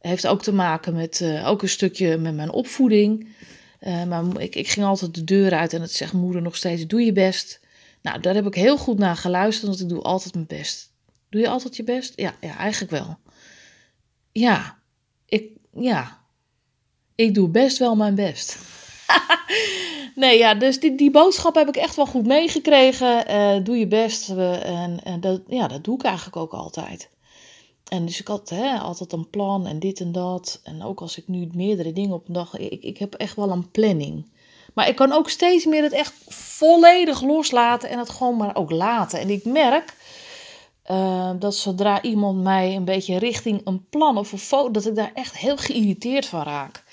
Heeft 0.00 0.26
ook 0.26 0.42
te 0.42 0.52
maken 0.52 0.94
met 0.94 1.24
ook 1.44 1.62
een 1.62 1.68
stukje 1.68 2.16
met 2.16 2.34
mijn 2.34 2.50
opvoeding. 2.50 3.28
Maar 3.80 4.40
ik, 4.40 4.54
ik 4.54 4.68
ging 4.68 4.86
altijd 4.86 5.14
de 5.14 5.24
deur 5.24 5.52
uit 5.52 5.72
en 5.72 5.80
het 5.80 5.92
zegt 5.92 6.12
moeder 6.12 6.42
nog 6.42 6.56
steeds: 6.56 6.86
doe 6.86 7.04
je 7.04 7.12
best. 7.12 7.60
Nou, 8.02 8.20
daar 8.20 8.34
heb 8.34 8.46
ik 8.46 8.54
heel 8.54 8.78
goed 8.78 8.98
naar 8.98 9.16
geluisterd, 9.16 9.66
want 9.66 9.80
ik 9.80 9.88
doe 9.88 10.02
altijd 10.02 10.34
mijn 10.34 10.46
best. 10.46 10.92
Doe 11.28 11.40
je 11.40 11.48
altijd 11.48 11.76
je 11.76 11.84
best? 11.84 12.12
Ja, 12.16 12.34
ja 12.40 12.56
eigenlijk 12.56 12.90
wel. 12.90 13.18
Ja, 14.32 14.78
ik, 15.26 15.50
ja, 15.72 16.18
ik 17.14 17.34
doe 17.34 17.48
best 17.48 17.78
wel 17.78 17.96
mijn 17.96 18.14
best. 18.14 18.58
nee, 20.14 20.38
ja, 20.38 20.54
dus 20.54 20.80
die, 20.80 20.94
die 20.94 21.10
boodschap 21.10 21.54
heb 21.54 21.68
ik 21.68 21.76
echt 21.76 21.96
wel 21.96 22.06
goed 22.06 22.26
meegekregen. 22.26 23.30
Uh, 23.30 23.64
doe 23.64 23.76
je 23.76 23.86
best. 23.86 24.28
en, 24.28 25.00
en 25.02 25.20
dat, 25.20 25.42
ja, 25.48 25.68
dat 25.68 25.84
doe 25.84 25.94
ik 25.94 26.02
eigenlijk 26.02 26.36
ook 26.36 26.52
altijd. 26.52 27.10
En 27.88 28.06
dus 28.06 28.20
ik 28.20 28.28
had 28.28 28.48
hè, 28.48 28.78
altijd 28.78 29.12
een 29.12 29.30
plan 29.30 29.66
en 29.66 29.78
dit 29.78 30.00
en 30.00 30.12
dat. 30.12 30.60
En 30.64 30.82
ook 30.82 31.00
als 31.00 31.18
ik 31.18 31.28
nu 31.28 31.48
meerdere 31.52 31.92
dingen 31.92 32.14
op 32.14 32.28
een 32.28 32.34
dag. 32.34 32.56
Ik, 32.56 32.82
ik 32.82 32.98
heb 32.98 33.14
echt 33.14 33.36
wel 33.36 33.50
een 33.50 33.70
planning. 33.70 34.30
Maar 34.74 34.88
ik 34.88 34.96
kan 34.96 35.12
ook 35.12 35.28
steeds 35.28 35.64
meer 35.64 35.82
het 35.82 35.92
echt 35.92 36.12
volledig 36.28 37.22
loslaten 37.22 37.88
en 37.88 37.98
het 37.98 38.10
gewoon 38.10 38.36
maar 38.36 38.56
ook 38.56 38.70
laten. 38.70 39.20
En 39.20 39.30
ik 39.30 39.44
merk 39.44 39.96
uh, 40.90 41.30
dat 41.38 41.54
zodra 41.54 42.02
iemand 42.02 42.42
mij 42.42 42.76
een 42.76 42.84
beetje 42.84 43.18
richting 43.18 43.60
een 43.64 43.88
plan 43.88 44.18
of 44.18 44.32
een 44.32 44.38
foto, 44.38 44.70
dat 44.70 44.86
ik 44.86 44.94
daar 44.94 45.10
echt 45.14 45.36
heel 45.36 45.56
geïrriteerd 45.56 46.26
van 46.26 46.42
raak. 46.42 46.84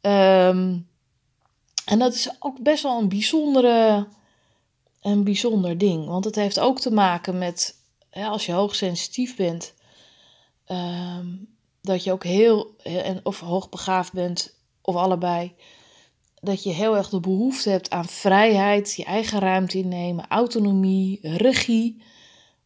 Um, 0.00 0.88
en 1.84 1.98
dat 1.98 2.14
is 2.14 2.30
ook 2.38 2.62
best 2.62 2.82
wel 2.82 2.98
een 2.98 3.08
bijzondere, 3.08 4.06
een 5.00 5.24
bijzonder 5.24 5.78
ding. 5.78 6.06
Want 6.06 6.24
het 6.24 6.34
heeft 6.34 6.60
ook 6.60 6.80
te 6.80 6.92
maken 6.92 7.38
met, 7.38 7.76
als 8.12 8.46
je 8.46 8.52
hoogsensitief 8.52 9.36
bent, 9.36 9.74
um, 10.66 11.56
dat 11.80 12.04
je 12.04 12.12
ook 12.12 12.24
heel, 12.24 12.76
of 13.22 13.40
hoogbegaafd 13.40 14.12
bent, 14.12 14.54
of 14.80 14.94
allebei, 14.94 15.54
dat 16.42 16.62
je 16.62 16.70
heel 16.70 16.96
erg 16.96 17.08
de 17.08 17.20
behoefte 17.20 17.70
hebt 17.70 17.90
aan 17.90 18.04
vrijheid, 18.04 18.94
je 18.94 19.04
eigen 19.04 19.38
ruimte 19.38 19.78
innemen, 19.78 20.28
autonomie, 20.28 21.18
regie. 21.22 22.02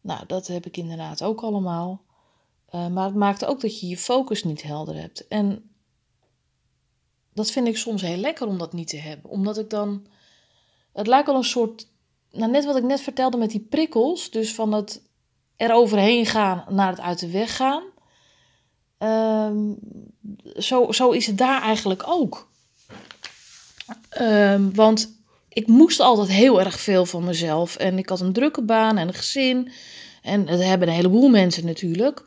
Nou, 0.01 0.25
dat 0.27 0.47
heb 0.47 0.65
ik 0.65 0.77
inderdaad 0.77 1.23
ook 1.23 1.41
allemaal. 1.41 2.01
Uh, 2.75 2.87
maar 2.87 3.05
het 3.05 3.15
maakt 3.15 3.45
ook 3.45 3.61
dat 3.61 3.79
je 3.79 3.87
je 3.87 3.97
focus 3.97 4.43
niet 4.43 4.63
helder 4.63 4.95
hebt. 4.95 5.27
En 5.27 5.69
dat 7.33 7.51
vind 7.51 7.67
ik 7.67 7.77
soms 7.77 8.01
heel 8.01 8.17
lekker 8.17 8.47
om 8.47 8.57
dat 8.57 8.73
niet 8.73 8.87
te 8.87 8.97
hebben. 8.97 9.29
Omdat 9.29 9.57
ik 9.57 9.69
dan. 9.69 10.07
Het 10.93 11.07
lijkt 11.07 11.27
wel 11.27 11.35
een 11.35 11.43
soort. 11.43 11.87
Nou, 12.31 12.51
net 12.51 12.65
wat 12.65 12.75
ik 12.75 12.83
net 12.83 13.01
vertelde 13.01 13.37
met 13.37 13.49
die 13.49 13.67
prikkels. 13.69 14.31
Dus 14.31 14.53
van 14.53 14.71
het 14.71 15.01
er 15.55 15.73
overheen 15.73 16.25
gaan 16.25 16.65
naar 16.69 16.89
het 16.89 16.99
uit 16.99 17.19
de 17.19 17.31
weg 17.31 17.55
gaan. 17.55 17.83
Um, 18.99 19.79
zo, 20.55 20.91
zo 20.91 21.11
is 21.11 21.27
het 21.27 21.37
daar 21.37 21.61
eigenlijk 21.61 22.03
ook. 22.07 22.49
Um, 24.21 24.75
want 24.75 25.15
ik 25.49 25.67
moest 25.67 25.99
altijd 25.99 26.29
heel 26.29 26.59
erg 26.59 26.79
veel 26.79 27.05
van 27.05 27.23
mezelf. 27.23 27.75
En 27.75 27.97
ik 27.97 28.09
had 28.09 28.21
een 28.21 28.33
drukke 28.33 28.61
baan 28.61 28.97
en 28.97 29.07
een 29.07 29.13
gezin. 29.13 29.71
En 30.21 30.45
dat 30.45 30.63
hebben 30.63 30.87
een 30.87 30.93
heleboel 30.93 31.29
mensen 31.29 31.65
natuurlijk. 31.65 32.23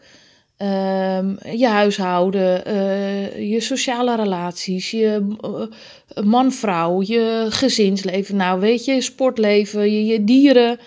Um, 0.59 1.39
je 1.57 1.67
huishouden, 1.67 2.69
uh, 2.69 3.51
je 3.51 3.61
sociale 3.61 4.17
relaties, 4.17 4.91
je 4.91 5.37
uh, 5.45 6.25
man-vrouw, 6.25 7.03
je 7.03 7.47
gezinsleven, 7.49 8.37
nou 8.37 8.61
weet 8.61 8.85
je, 8.85 9.01
sportleven, 9.01 9.93
je, 9.93 10.05
je 10.05 10.25
dieren, 10.25 10.79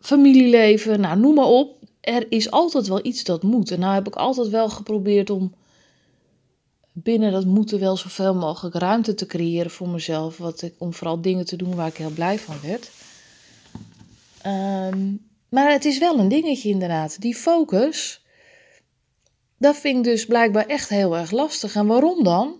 familieleven, 0.00 1.00
nou 1.00 1.18
noem 1.18 1.34
maar 1.34 1.44
op. 1.44 1.76
Er 2.00 2.26
is 2.28 2.50
altijd 2.50 2.88
wel 2.88 3.00
iets 3.02 3.24
dat 3.24 3.42
moet. 3.42 3.70
En 3.70 3.80
nou 3.80 3.94
heb 3.94 4.06
ik 4.06 4.16
altijd 4.16 4.48
wel 4.48 4.68
geprobeerd 4.68 5.30
om 5.30 5.54
binnen 6.92 7.32
dat 7.32 7.44
moeten 7.44 7.80
wel 7.80 7.96
zoveel 7.96 8.34
mogelijk 8.34 8.74
ruimte 8.74 9.14
te 9.14 9.26
creëren 9.26 9.70
voor 9.70 9.88
mezelf. 9.88 10.36
Wat 10.36 10.62
ik, 10.62 10.74
om 10.78 10.94
vooral 10.94 11.20
dingen 11.20 11.46
te 11.46 11.56
doen 11.56 11.74
waar 11.74 11.86
ik 11.86 11.96
heel 11.96 12.10
blij 12.10 12.38
van 12.38 12.56
werd. 12.62 12.90
Um, 14.46 15.30
maar 15.48 15.70
het 15.70 15.84
is 15.84 15.98
wel 15.98 16.18
een 16.18 16.28
dingetje 16.28 16.68
inderdaad. 16.68 17.20
Die 17.20 17.34
focus, 17.34 18.22
dat 19.58 19.76
vind 19.76 19.96
ik 19.96 20.04
dus 20.12 20.26
blijkbaar 20.26 20.66
echt 20.66 20.88
heel 20.88 21.16
erg 21.16 21.30
lastig. 21.30 21.74
En 21.74 21.86
waarom 21.86 22.24
dan? 22.24 22.54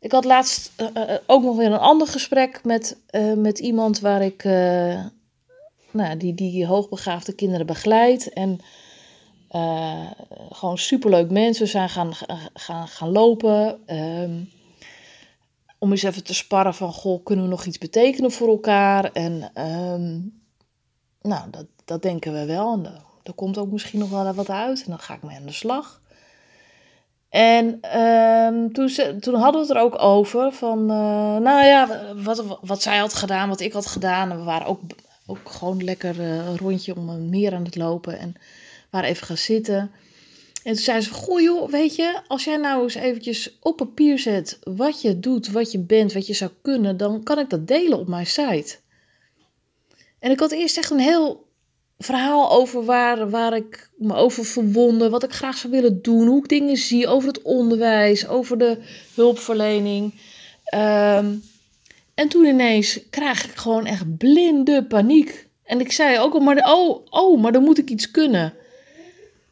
Ik 0.00 0.12
had 0.12 0.24
laatst 0.24 0.72
uh, 0.80 1.14
ook 1.26 1.42
nog 1.42 1.56
weer 1.56 1.72
een 1.72 1.78
ander 1.78 2.06
gesprek 2.06 2.60
met, 2.64 2.96
met 3.36 3.58
iemand 3.58 4.00
waar 4.00 4.22
ik, 4.22 4.44
nou, 5.90 6.16
die, 6.16 6.34
die 6.34 6.66
hoogbegaafde 6.66 7.32
kinderen 7.32 7.66
begeleidt. 7.66 8.32
En 8.32 8.60
gewoon 10.50 10.78
superleuk 10.78 11.30
mensen 11.30 11.68
zijn 11.68 11.88
gaan, 11.88 12.14
gaan, 12.54 12.88
gaan 12.88 13.08
lopen. 13.08 13.80
Um, 13.96 14.50
om 15.78 15.90
eens 15.90 16.02
even 16.02 16.24
te 16.24 16.34
sparren 16.34 16.74
van, 16.74 16.92
goh, 16.92 17.24
kunnen 17.24 17.44
we 17.44 17.50
nog 17.50 17.64
iets 17.64 17.78
betekenen 17.78 18.30
voor 18.30 18.48
elkaar? 18.48 19.04
En 19.12 19.62
um, 19.64 20.40
nou, 21.22 21.50
dat, 21.50 21.66
dat 21.84 22.02
denken 22.02 22.32
we 22.32 22.44
wel. 22.44 22.72
En 22.72 23.02
er 23.22 23.32
komt 23.32 23.58
ook 23.58 23.70
misschien 23.70 23.98
nog 23.98 24.10
wel 24.10 24.32
wat 24.32 24.50
uit. 24.50 24.82
En 24.84 24.90
dan 24.90 24.98
ga 24.98 25.14
ik 25.14 25.22
mee 25.22 25.36
aan 25.36 25.46
de 25.46 25.52
slag. 25.52 26.00
En 27.28 27.80
um, 28.00 28.72
toen, 28.72 28.90
toen 29.20 29.34
hadden 29.34 29.60
we 29.60 29.66
het 29.66 29.76
er 29.76 29.82
ook 29.82 30.02
over 30.02 30.52
van, 30.52 30.78
uh, 30.78 31.36
nou 31.36 31.64
ja, 31.64 32.14
wat, 32.14 32.58
wat 32.60 32.82
zij 32.82 32.98
had 32.98 33.14
gedaan, 33.14 33.48
wat 33.48 33.60
ik 33.60 33.72
had 33.72 33.86
gedaan. 33.86 34.36
We 34.36 34.42
waren 34.42 34.66
ook, 34.66 34.80
ook 35.26 35.50
gewoon 35.50 35.84
lekker 35.84 36.20
uh, 36.20 36.46
een 36.46 36.58
rondje 36.58 36.96
om 36.96 37.08
een 37.08 37.28
meer 37.28 37.54
aan 37.54 37.64
het 37.64 37.76
lopen 37.76 38.18
en 38.18 38.34
waren 38.90 39.08
even 39.08 39.26
gaan 39.26 39.36
zitten. 39.36 39.90
En 40.62 40.74
toen 40.74 40.82
zei 40.82 41.00
ze, 41.00 41.10
goh 41.10 41.40
joh, 41.40 41.70
weet 41.70 41.96
je, 41.96 42.20
als 42.26 42.44
jij 42.44 42.56
nou 42.56 42.82
eens 42.82 42.94
eventjes 42.94 43.58
op 43.60 43.76
papier 43.76 44.18
zet 44.18 44.58
wat 44.62 45.02
je 45.02 45.18
doet, 45.18 45.50
wat 45.50 45.72
je 45.72 45.78
bent, 45.78 46.12
wat 46.12 46.26
je 46.26 46.34
zou 46.34 46.50
kunnen, 46.62 46.96
dan 46.96 47.22
kan 47.22 47.38
ik 47.38 47.50
dat 47.50 47.68
delen 47.68 47.98
op 47.98 48.08
mijn 48.08 48.26
site. 48.26 48.76
En 50.18 50.30
ik 50.30 50.40
had 50.40 50.52
eerst 50.52 50.76
echt 50.76 50.90
een 50.90 50.98
heel 50.98 51.46
verhaal 51.98 52.50
over 52.50 52.84
waar, 52.84 53.30
waar 53.30 53.56
ik 53.56 53.90
me 53.96 54.14
over 54.14 54.44
verwonde, 54.44 55.10
wat 55.10 55.22
ik 55.22 55.32
graag 55.32 55.56
zou 55.56 55.72
willen 55.72 56.02
doen, 56.02 56.26
hoe 56.26 56.38
ik 56.38 56.48
dingen 56.48 56.76
zie 56.76 57.06
over 57.06 57.28
het 57.28 57.42
onderwijs, 57.42 58.28
over 58.28 58.58
de 58.58 58.78
hulpverlening. 59.14 60.14
Um, 60.74 61.42
en 62.14 62.28
toen 62.28 62.44
ineens 62.44 63.00
krijg 63.10 63.44
ik 63.44 63.54
gewoon 63.54 63.86
echt 63.86 64.16
blinde 64.16 64.84
paniek. 64.84 65.48
En 65.64 65.80
ik 65.80 65.92
zei 65.92 66.18
ook 66.18 66.34
al, 66.34 66.40
maar, 66.40 66.72
oh, 66.72 67.06
oh, 67.10 67.40
maar 67.40 67.52
dan 67.52 67.62
moet 67.62 67.78
ik 67.78 67.90
iets 67.90 68.10
kunnen. 68.10 68.54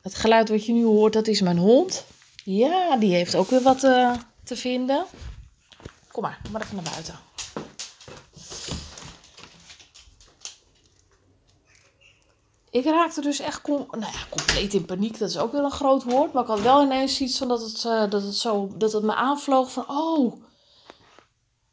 Het 0.06 0.14
geluid 0.14 0.48
wat 0.48 0.66
je 0.66 0.72
nu 0.72 0.84
hoort, 0.84 1.12
dat 1.12 1.26
is 1.26 1.40
mijn 1.40 1.58
hond. 1.58 2.04
Ja, 2.44 2.96
die 2.96 3.14
heeft 3.14 3.34
ook 3.34 3.50
weer 3.50 3.62
wat 3.62 3.84
uh, 3.84 4.14
te 4.44 4.56
vinden. 4.56 5.04
Kom 6.12 6.22
maar, 6.22 6.38
kom 6.42 6.52
maar 6.52 6.62
even 6.62 6.74
naar 6.74 6.90
buiten. 6.92 7.18
ik 12.70 12.84
raakte 12.84 13.20
dus 13.20 13.38
echt 13.38 13.66
nou 13.66 13.86
ja, 14.00 14.26
compleet 14.30 14.74
in 14.74 14.84
paniek. 14.84 15.18
Dat 15.18 15.28
is 15.28 15.38
ook 15.38 15.52
wel 15.52 15.64
een 15.64 15.70
groot 15.70 16.02
woord. 16.02 16.32
Maar 16.32 16.42
ik 16.42 16.48
had 16.48 16.60
wel 16.60 16.82
ineens 16.82 17.20
iets 17.20 17.38
van 17.38 17.48
dat 17.48 17.60
het, 17.60 17.84
uh, 17.86 18.10
dat 18.10 18.22
het, 18.22 18.36
zo, 18.36 18.70
dat 18.76 18.92
het 18.92 19.02
me 19.02 19.14
aanvloog 19.14 19.72
van... 19.72 19.84
Oh, 19.88 20.42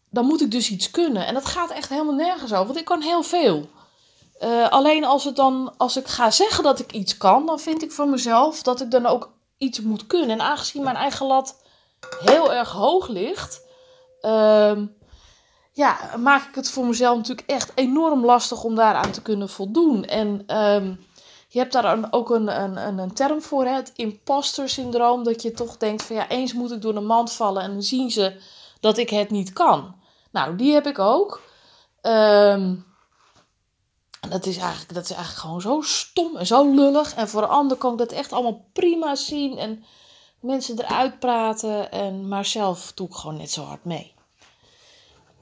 dan 0.09 0.25
moet 0.25 0.41
ik 0.41 0.51
dus 0.51 0.69
iets 0.69 0.91
kunnen. 0.91 1.25
En 1.25 1.33
dat 1.33 1.45
gaat 1.45 1.71
echt 1.71 1.89
helemaal 1.89 2.15
nergens 2.15 2.53
over. 2.53 2.65
Want 2.65 2.79
ik 2.79 2.85
kan 2.85 3.01
heel 3.01 3.23
veel. 3.23 3.69
Uh, 4.43 4.69
alleen 4.69 5.05
als, 5.05 5.23
het 5.23 5.35
dan, 5.35 5.73
als 5.77 5.97
ik 5.97 6.07
ga 6.07 6.31
zeggen 6.31 6.63
dat 6.63 6.79
ik 6.79 6.91
iets 6.91 7.17
kan... 7.17 7.45
dan 7.45 7.59
vind 7.59 7.83
ik 7.83 7.91
van 7.91 8.09
mezelf 8.09 8.61
dat 8.61 8.81
ik 8.81 8.91
dan 8.91 9.05
ook 9.05 9.31
iets 9.57 9.81
moet 9.81 10.07
kunnen. 10.07 10.29
En 10.29 10.41
aangezien 10.41 10.83
mijn 10.83 10.95
eigen 10.95 11.25
lat 11.25 11.61
heel 12.19 12.53
erg 12.53 12.71
hoog 12.71 13.07
ligt... 13.07 13.61
Uh, 14.21 14.77
ja, 15.73 15.97
maak 16.17 16.47
ik 16.47 16.55
het 16.55 16.69
voor 16.69 16.85
mezelf 16.85 17.17
natuurlijk 17.17 17.49
echt 17.49 17.71
enorm 17.75 18.25
lastig 18.25 18.63
om 18.63 18.75
daaraan 18.75 19.11
te 19.11 19.21
kunnen 19.21 19.49
voldoen. 19.49 20.05
En 20.05 20.57
um, 20.57 21.05
je 21.47 21.59
hebt 21.59 21.73
daar 21.73 22.07
ook 22.11 22.29
een, 22.29 22.61
een, 22.61 22.97
een 22.97 23.13
term 23.13 23.41
voor, 23.41 23.65
hè? 23.65 23.71
het 23.73 23.91
imposter 23.95 24.69
syndroom. 24.69 25.23
Dat 25.23 25.41
je 25.41 25.51
toch 25.51 25.77
denkt 25.77 26.03
van 26.03 26.15
ja, 26.15 26.29
eens 26.29 26.53
moet 26.53 26.71
ik 26.71 26.81
door 26.81 26.93
de 26.93 26.99
mand 26.99 27.31
vallen 27.31 27.63
en 27.63 27.71
dan 27.71 27.83
zien 27.83 28.11
ze 28.11 28.41
dat 28.79 28.97
ik 28.97 29.09
het 29.09 29.29
niet 29.29 29.53
kan. 29.53 29.95
Nou, 30.31 30.55
die 30.55 30.73
heb 30.73 30.87
ik 30.87 30.99
ook. 30.99 31.41
Um, 32.01 32.85
dat 34.29 34.45
is, 34.45 34.57
eigenlijk, 34.57 34.93
dat 34.93 35.03
is 35.03 35.11
eigenlijk 35.11 35.39
gewoon 35.39 35.61
zo 35.61 35.81
stom 35.81 36.37
en 36.37 36.45
zo 36.45 36.73
lullig. 36.73 37.13
En 37.13 37.29
voor 37.29 37.41
een 37.41 37.49
ander 37.49 37.77
kan 37.77 37.91
ik 37.91 37.97
dat 37.97 38.11
echt 38.11 38.33
allemaal 38.33 38.65
prima 38.73 39.15
zien. 39.15 39.57
En 39.57 39.83
mensen 40.39 40.79
eruit 40.79 41.19
praten. 41.19 41.91
En, 41.91 42.27
maar 42.27 42.45
zelf 42.45 42.91
doe 42.95 43.07
ik 43.07 43.13
gewoon 43.13 43.37
net 43.37 43.51
zo 43.51 43.63
hard 43.63 43.85
mee. 43.85 44.13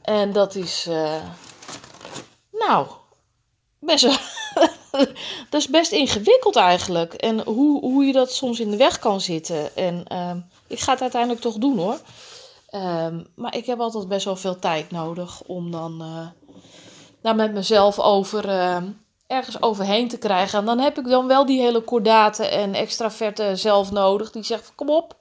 En 0.01 0.33
dat 0.33 0.55
is, 0.55 0.85
uh, 0.89 1.23
nou, 2.51 2.87
best 3.79 4.03
dat 5.49 5.61
is 5.61 5.67
best 5.67 5.91
ingewikkeld 5.91 6.55
eigenlijk. 6.55 7.13
En 7.13 7.41
hoe, 7.41 7.79
hoe 7.79 8.05
je 8.05 8.13
dat 8.13 8.33
soms 8.33 8.59
in 8.59 8.71
de 8.71 8.77
weg 8.77 8.99
kan 8.99 9.21
zitten. 9.21 9.75
En 9.75 10.05
uh, 10.11 10.35
ik 10.67 10.79
ga 10.79 10.91
het 10.91 11.01
uiteindelijk 11.01 11.41
toch 11.41 11.55
doen 11.55 11.77
hoor. 11.77 11.99
Um, 12.75 13.27
maar 13.35 13.55
ik 13.55 13.65
heb 13.65 13.79
altijd 13.79 14.07
best 14.07 14.25
wel 14.25 14.35
veel 14.35 14.59
tijd 14.59 14.91
nodig 14.91 15.41
om 15.41 15.71
dan 15.71 16.01
uh, 16.01 16.27
daar 17.21 17.35
met 17.35 17.53
mezelf 17.53 17.99
over 17.99 18.45
uh, 18.45 18.77
ergens 19.27 19.61
overheen 19.61 20.07
te 20.07 20.17
krijgen. 20.17 20.59
En 20.59 20.65
dan 20.65 20.79
heb 20.79 20.97
ik 20.97 21.07
dan 21.07 21.27
wel 21.27 21.45
die 21.45 21.61
hele 21.61 21.81
kordate 21.81 22.45
en 22.45 22.73
extraverte 22.73 23.55
zelf 23.55 23.91
nodig. 23.91 24.31
Die 24.31 24.43
zegt: 24.43 24.71
kom 24.75 24.89
op, 24.89 25.15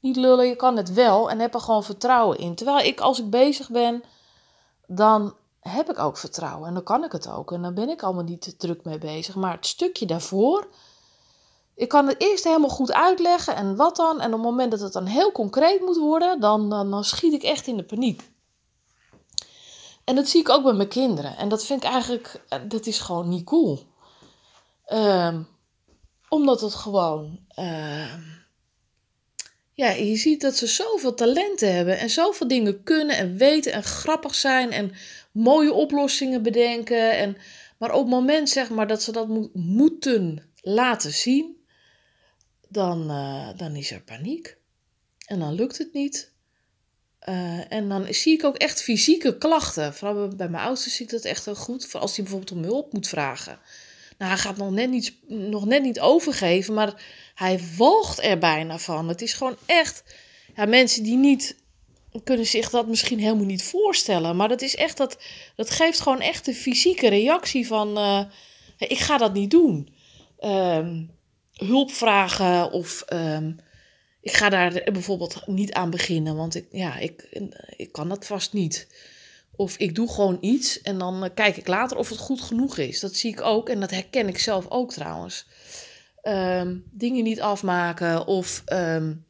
niet 0.00 0.16
lullen, 0.16 0.46
je 0.46 0.56
kan 0.56 0.76
het 0.76 0.92
wel. 0.92 1.30
En 1.30 1.38
heb 1.38 1.54
er 1.54 1.60
gewoon 1.60 1.84
vertrouwen 1.84 2.38
in. 2.38 2.54
Terwijl 2.54 2.86
ik, 2.86 3.00
als 3.00 3.18
ik 3.18 3.30
bezig 3.30 3.70
ben, 3.70 4.02
dan 4.86 5.34
heb 5.60 5.90
ik 5.90 5.98
ook 5.98 6.16
vertrouwen. 6.16 6.68
En 6.68 6.74
dan 6.74 6.82
kan 6.82 7.04
ik 7.04 7.12
het 7.12 7.30
ook. 7.30 7.52
En 7.52 7.62
dan 7.62 7.74
ben 7.74 7.88
ik 7.88 8.02
allemaal 8.02 8.24
niet 8.24 8.42
te 8.42 8.56
druk 8.56 8.84
mee 8.84 8.98
bezig. 8.98 9.34
Maar 9.34 9.52
het 9.52 9.66
stukje 9.66 10.06
daarvoor. 10.06 10.68
Ik 11.74 11.88
kan 11.88 12.06
het 12.06 12.20
eerst 12.22 12.44
helemaal 12.44 12.68
goed 12.68 12.92
uitleggen 12.92 13.56
en 13.56 13.76
wat 13.76 13.96
dan. 13.96 14.20
En 14.20 14.26
op 14.26 14.32
het 14.32 14.42
moment 14.42 14.70
dat 14.70 14.80
het 14.80 14.92
dan 14.92 15.06
heel 15.06 15.32
concreet 15.32 15.80
moet 15.80 15.98
worden, 15.98 16.40
dan, 16.40 16.70
dan 16.70 17.04
schiet 17.04 17.32
ik 17.32 17.42
echt 17.42 17.66
in 17.66 17.76
de 17.76 17.84
paniek. 17.84 18.30
En 20.08 20.14
dat 20.14 20.28
zie 20.28 20.40
ik 20.40 20.48
ook 20.48 20.62
bij 20.62 20.72
mijn 20.72 20.88
kinderen. 20.88 21.36
En 21.36 21.48
dat 21.48 21.64
vind 21.64 21.84
ik 21.84 21.90
eigenlijk, 21.90 22.42
eh, 22.48 22.58
dat 22.68 22.86
is 22.86 22.98
gewoon 22.98 23.28
niet 23.28 23.44
cool. 23.44 23.86
Um, 24.92 25.48
omdat 26.28 26.60
het 26.60 26.74
gewoon, 26.74 27.40
uh, 27.58 28.14
ja, 29.72 29.90
je 29.90 30.16
ziet 30.16 30.40
dat 30.40 30.56
ze 30.56 30.66
zoveel 30.66 31.14
talenten 31.14 31.74
hebben 31.74 31.98
en 31.98 32.10
zoveel 32.10 32.48
dingen 32.48 32.82
kunnen 32.82 33.16
en 33.16 33.36
weten 33.36 33.72
en 33.72 33.82
grappig 33.82 34.34
zijn 34.34 34.70
en 34.70 34.92
mooie 35.32 35.72
oplossingen 35.72 36.42
bedenken. 36.42 37.12
En, 37.12 37.36
maar 37.78 37.92
op 37.92 38.00
het 38.00 38.10
moment 38.10 38.48
zeg 38.48 38.70
maar, 38.70 38.86
dat 38.86 39.02
ze 39.02 39.12
dat 39.12 39.52
moeten 39.52 40.50
laten 40.60 41.12
zien, 41.12 41.64
dan, 42.68 43.10
uh, 43.10 43.48
dan 43.56 43.76
is 43.76 43.90
er 43.90 44.02
paniek. 44.02 44.56
En 45.26 45.38
dan 45.38 45.54
lukt 45.54 45.78
het 45.78 45.92
niet. 45.92 46.36
Uh, 47.28 47.72
en 47.72 47.88
dan 47.88 48.06
zie 48.10 48.34
ik 48.34 48.44
ook 48.44 48.56
echt 48.56 48.82
fysieke 48.82 49.38
klachten. 49.38 49.94
Vooral 49.94 50.28
bij 50.28 50.48
mijn 50.48 50.64
oudste 50.64 50.90
zie 50.90 51.04
ik 51.04 51.10
dat 51.10 51.24
echt 51.24 51.44
heel 51.44 51.54
goed. 51.54 51.94
Als 51.94 52.16
hij 52.16 52.24
bijvoorbeeld 52.24 52.58
om 52.58 52.62
hulp 52.62 52.92
moet 52.92 53.08
vragen. 53.08 53.58
Nou, 54.18 54.30
hij 54.30 54.40
gaat 54.40 54.56
nog 54.56 54.70
net 54.70 54.90
niet, 54.90 55.14
nog 55.28 55.66
net 55.66 55.82
niet 55.82 56.00
overgeven, 56.00 56.74
maar 56.74 57.02
hij 57.34 57.60
walgt 57.76 58.22
er 58.22 58.38
bijna 58.38 58.78
van. 58.78 59.08
Het 59.08 59.22
is 59.22 59.32
gewoon 59.32 59.56
echt. 59.66 60.04
Ja, 60.56 60.66
mensen 60.66 61.02
die 61.02 61.16
niet. 61.16 61.56
kunnen 62.24 62.46
zich 62.46 62.70
dat 62.70 62.86
misschien 62.86 63.18
helemaal 63.18 63.44
niet 63.44 63.62
voorstellen. 63.62 64.36
Maar 64.36 64.48
dat 64.48 64.62
is 64.62 64.76
echt. 64.76 64.96
Dat, 64.96 65.18
dat 65.56 65.70
geeft 65.70 66.00
gewoon 66.00 66.20
echt 66.20 66.46
een 66.46 66.54
fysieke 66.54 67.08
reactie 67.08 67.66
van. 67.66 67.98
Uh, 67.98 68.22
ik 68.78 68.98
ga 68.98 69.18
dat 69.18 69.32
niet 69.32 69.50
doen. 69.50 69.88
Um, 70.40 71.10
hulp 71.52 71.92
vragen 71.92 72.70
of. 72.70 73.04
Um, 73.12 73.60
ik 74.28 74.34
ga 74.34 74.48
daar 74.48 74.82
bijvoorbeeld 74.92 75.46
niet 75.46 75.72
aan 75.72 75.90
beginnen, 75.90 76.36
want 76.36 76.54
ik, 76.54 76.66
ja, 76.70 76.96
ik, 76.96 77.40
ik 77.76 77.92
kan 77.92 78.08
dat 78.08 78.26
vast 78.26 78.52
niet. 78.52 78.86
Of 79.56 79.76
ik 79.76 79.94
doe 79.94 80.08
gewoon 80.12 80.38
iets 80.40 80.82
en 80.82 80.98
dan 80.98 81.24
eh, 81.24 81.30
kijk 81.34 81.56
ik 81.56 81.66
later 81.66 81.96
of 81.96 82.08
het 82.08 82.18
goed 82.18 82.40
genoeg 82.40 82.78
is. 82.78 83.00
Dat 83.00 83.14
zie 83.14 83.32
ik 83.32 83.40
ook 83.40 83.68
en 83.68 83.80
dat 83.80 83.90
herken 83.90 84.28
ik 84.28 84.38
zelf 84.38 84.68
ook 84.68 84.92
trouwens. 84.92 85.46
Um, 86.22 86.84
dingen 86.90 87.24
niet 87.24 87.40
afmaken 87.40 88.26
of 88.26 88.62
um, 88.66 89.24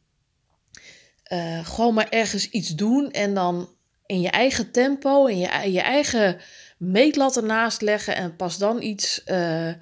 uh, 1.31 1.65
gewoon 1.65 1.93
maar 1.93 2.09
ergens 2.09 2.49
iets 2.49 2.75
doen 2.75 3.11
en 3.11 3.33
dan 3.33 3.69
in 4.05 4.21
je 4.21 4.29
eigen 4.29 4.71
tempo, 4.71 5.25
in 5.25 5.37
je, 5.37 5.71
je 5.71 5.81
eigen 5.81 6.39
meetlat 6.77 7.37
ernaast 7.37 7.81
leggen 7.81 8.15
en 8.15 8.35
pas 8.35 8.57
dan 8.57 8.81
iets 8.81 9.21
uh, 9.25 9.73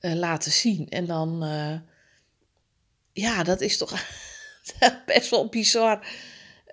laten 0.00 0.52
zien. 0.52 0.88
En 0.88 1.06
dan, 1.06 1.44
ja, 3.12 3.42
dat 3.42 3.60
is 3.60 3.76
toch 3.76 3.92
best 5.06 5.30
wel 5.30 5.48
bizar. 5.48 6.06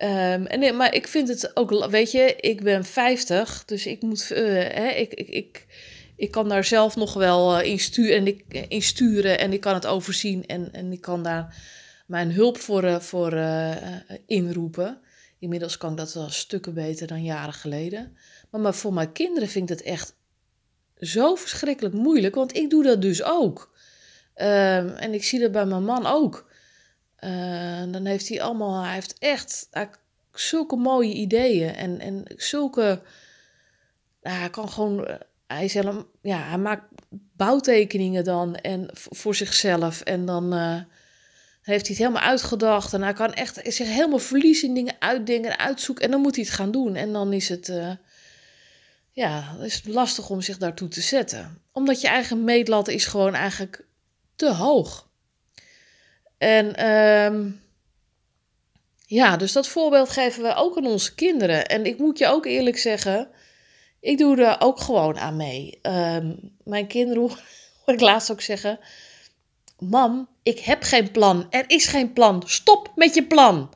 Um, 0.02 0.46
en, 0.46 0.76
maar 0.76 0.94
ik 0.94 1.08
vind 1.08 1.28
het 1.28 1.56
ook, 1.56 1.86
weet 1.90 2.12
je, 2.12 2.36
ik 2.36 2.64
ben 2.64 2.86
50, 2.86 3.66
dus 3.66 3.86
ik 3.86 4.02
moet, 4.02 4.30
uh, 4.32 4.38
hè, 4.54 4.90
ik, 4.90 5.14
ik, 5.14 5.28
ik, 5.28 5.66
ik 6.16 6.32
kan 6.32 6.50
daar 6.50 6.64
zelf 6.64 6.96
nog 6.96 7.14
wel 7.14 7.60
uh, 7.60 7.66
in, 7.66 7.80
sturen 7.80 8.16
en 8.16 8.28
ik, 8.28 8.44
uh, 8.50 8.64
in 8.68 8.82
sturen 8.82 9.40
en 9.40 9.54
ik 9.54 9.62
kan 9.62 9.74
het 9.74 9.86
overzien 9.86 10.46
en, 10.46 10.74
en 10.74 10.92
ik 10.92 11.02
kan 11.02 11.24
daar 11.24 11.56
mijn 12.08 12.32
hulp 12.32 12.58
voor, 12.58 13.02
voor 13.02 13.34
inroepen. 14.26 15.00
Inmiddels 15.40 15.78
kan 15.78 15.92
ik 15.92 15.98
dat 15.98 16.14
wel 16.14 16.30
stukken 16.30 16.74
beter 16.74 17.08
dan 17.08 17.24
jaren 17.24 17.54
geleden. 17.54 18.18
Maar, 18.50 18.62
maar 18.62 18.74
voor 18.74 18.94
mijn 18.94 19.12
kinderen 19.12 19.50
vind 19.50 19.70
ik 19.70 19.78
het 19.78 19.88
echt 19.88 20.16
zo 21.00 21.36
verschrikkelijk 21.36 21.96
moeilijk, 21.96 22.36
want 22.36 22.56
ik 22.56 22.70
doe 22.70 22.84
dat 22.84 23.02
dus 23.02 23.24
ook. 23.24 23.72
Um, 24.36 24.90
en 24.90 25.14
ik 25.14 25.24
zie 25.24 25.40
dat 25.40 25.52
bij 25.52 25.66
mijn 25.66 25.84
man 25.84 26.06
ook. 26.06 26.49
Uh, 27.24 27.92
dan 27.92 28.06
heeft 28.06 28.30
hij 28.30 28.42
allemaal, 28.42 28.84
hij 28.84 28.94
heeft 28.94 29.16
echt 29.20 29.70
zulke 30.34 30.76
mooie 30.76 31.14
ideeën 31.14 31.76
en, 31.76 32.00
en 32.00 32.24
zulke, 32.36 33.02
hij 34.22 34.50
kan 34.50 34.70
gewoon, 34.70 35.06
eh, 35.06 35.16
hij, 35.48 35.66
is 35.66 35.74
helemaal, 35.74 36.06
ja, 36.22 36.38
hij 36.38 36.58
maakt 36.58 36.84
bouwtekeningen 37.10 38.24
dan 38.24 38.56
en 38.56 38.90
voor 38.94 39.36
zichzelf 39.36 40.02
en 40.02 40.26
dan 40.26 40.54
uh, 40.54 40.82
heeft 41.62 41.88
hij 41.88 41.96
het 41.96 41.98
helemaal 41.98 42.30
uitgedacht 42.30 42.94
en 42.94 43.02
hij 43.02 43.14
kan 43.14 43.34
echt 43.34 43.60
zich 43.64 43.88
helemaal 43.88 44.20
verliezen 44.20 44.68
in 44.68 44.74
dingen 44.74 44.96
uitdenken 45.00 45.52
en 45.52 45.60
uitzoeken 45.60 46.06
en 46.06 46.12
dan 46.12 46.22
moet 46.22 46.36
hij 46.36 46.44
het 46.44 46.54
gaan 46.54 46.72
doen 46.72 46.96
en 46.96 47.14
dan 47.14 47.34
is 47.34 47.50
het, 47.50 47.74
ja, 49.12 49.56
is 49.62 49.76
het 49.76 49.86
lastig 49.86 50.30
om 50.30 50.42
zich 50.42 50.58
daartoe 50.58 50.88
te 50.88 51.02
zetten. 51.02 51.62
Omdat 51.72 52.02
je 52.02 52.08
eigen 52.08 52.44
meetlat 52.44 52.88
is 52.88 53.06
gewoon 53.06 53.34
eigenlijk 53.34 53.86
te 54.36 54.54
hoog. 54.54 55.09
En 56.40 56.90
um, 56.90 57.62
ja, 59.06 59.38
dus 59.38 59.52
dat 59.52 59.68
voorbeeld 59.68 60.10
geven 60.10 60.44
we 60.44 60.54
ook 60.56 60.78
aan 60.78 60.86
onze 60.86 61.16
kinderen. 61.16 61.68
En 61.68 61.86
ik 61.86 61.98
moet 61.98 62.18
je 62.18 62.28
ook 62.28 62.46
eerlijk 62.46 62.78
zeggen, 62.78 63.30
ik 64.00 64.18
doe 64.18 64.42
er 64.42 64.62
ook 64.62 64.80
gewoon 64.80 65.18
aan 65.18 65.36
mee. 65.36 65.80
Um, 65.82 66.56
mijn 66.64 66.88
kinderen 66.88 67.22
hoor 67.86 67.94
ik 67.94 68.00
laatst 68.00 68.32
ook 68.32 68.42
zeggen: 68.42 68.80
Mam, 69.80 70.28
ik 70.44 70.60
heb 70.60 70.84
geen 70.84 71.12
plan. 71.12 71.48
Er 71.50 71.64
is 71.68 71.88
geen 71.88 72.14
plan. 72.14 72.44
Stop 72.46 72.92
met 72.96 73.14
je 73.14 73.24
plan. 73.24 73.74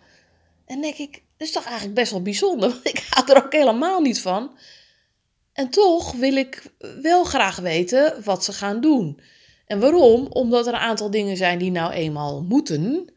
En 0.65 0.81
denk 0.81 0.97
ik, 0.97 1.11
dat 1.11 1.47
is 1.47 1.51
toch 1.51 1.65
eigenlijk 1.65 1.95
best 1.95 2.11
wel 2.11 2.21
bijzonder, 2.21 2.69
want 2.73 2.87
ik 2.87 3.05
hou 3.09 3.31
er 3.31 3.45
ook 3.45 3.53
helemaal 3.53 4.01
niet 4.01 4.21
van. 4.21 4.57
En 5.53 5.69
toch 5.69 6.11
wil 6.11 6.35
ik 6.35 6.63
wel 7.01 7.23
graag 7.23 7.59
weten 7.59 8.23
wat 8.23 8.43
ze 8.43 8.53
gaan 8.53 8.81
doen. 8.81 9.19
En 9.65 9.79
waarom? 9.79 10.27
Omdat 10.29 10.67
er 10.67 10.73
een 10.73 10.79
aantal 10.79 11.11
dingen 11.11 11.37
zijn 11.37 11.59
die 11.59 11.71
nou 11.71 11.91
eenmaal 11.91 12.41
moeten. 12.41 13.13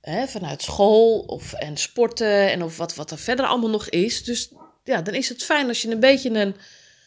Hè, 0.00 0.26
vanuit 0.26 0.62
school 0.62 1.18
of, 1.18 1.52
en 1.52 1.76
sporten 1.76 2.50
en 2.50 2.62
of 2.62 2.76
wat, 2.76 2.94
wat 2.94 3.10
er 3.10 3.18
verder 3.18 3.46
allemaal 3.46 3.70
nog 3.70 3.88
is. 3.88 4.24
Dus 4.24 4.52
ja, 4.84 5.02
dan 5.02 5.14
is 5.14 5.28
het 5.28 5.44
fijn 5.44 5.68
als 5.68 5.82
je 5.82 5.90
een 5.90 6.00
beetje 6.00 6.30
een, 6.30 6.56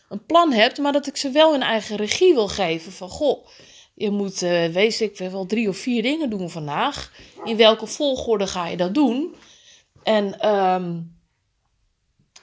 een 0.09 0.25
plan 0.25 0.51
hebt, 0.53 0.77
maar 0.77 0.91
dat 0.91 1.07
ik 1.07 1.17
ze 1.17 1.29
wel 1.29 1.53
in 1.53 1.61
eigen 1.61 1.95
regie 1.95 2.33
wil 2.33 2.47
geven. 2.47 2.91
Van 2.91 3.09
goh, 3.09 3.47
je 3.93 4.09
moet, 4.09 4.41
uh, 4.41 4.65
wees 4.65 5.01
ik 5.01 5.17
wel 5.17 5.45
drie 5.45 5.69
of 5.69 5.77
vier 5.77 6.01
dingen 6.01 6.29
doen 6.29 6.49
vandaag. 6.49 7.11
In 7.43 7.57
welke 7.57 7.87
volgorde 7.87 8.47
ga 8.47 8.67
je 8.67 8.77
dat 8.77 8.93
doen? 8.93 9.35
En 10.03 10.55
um, 10.55 11.18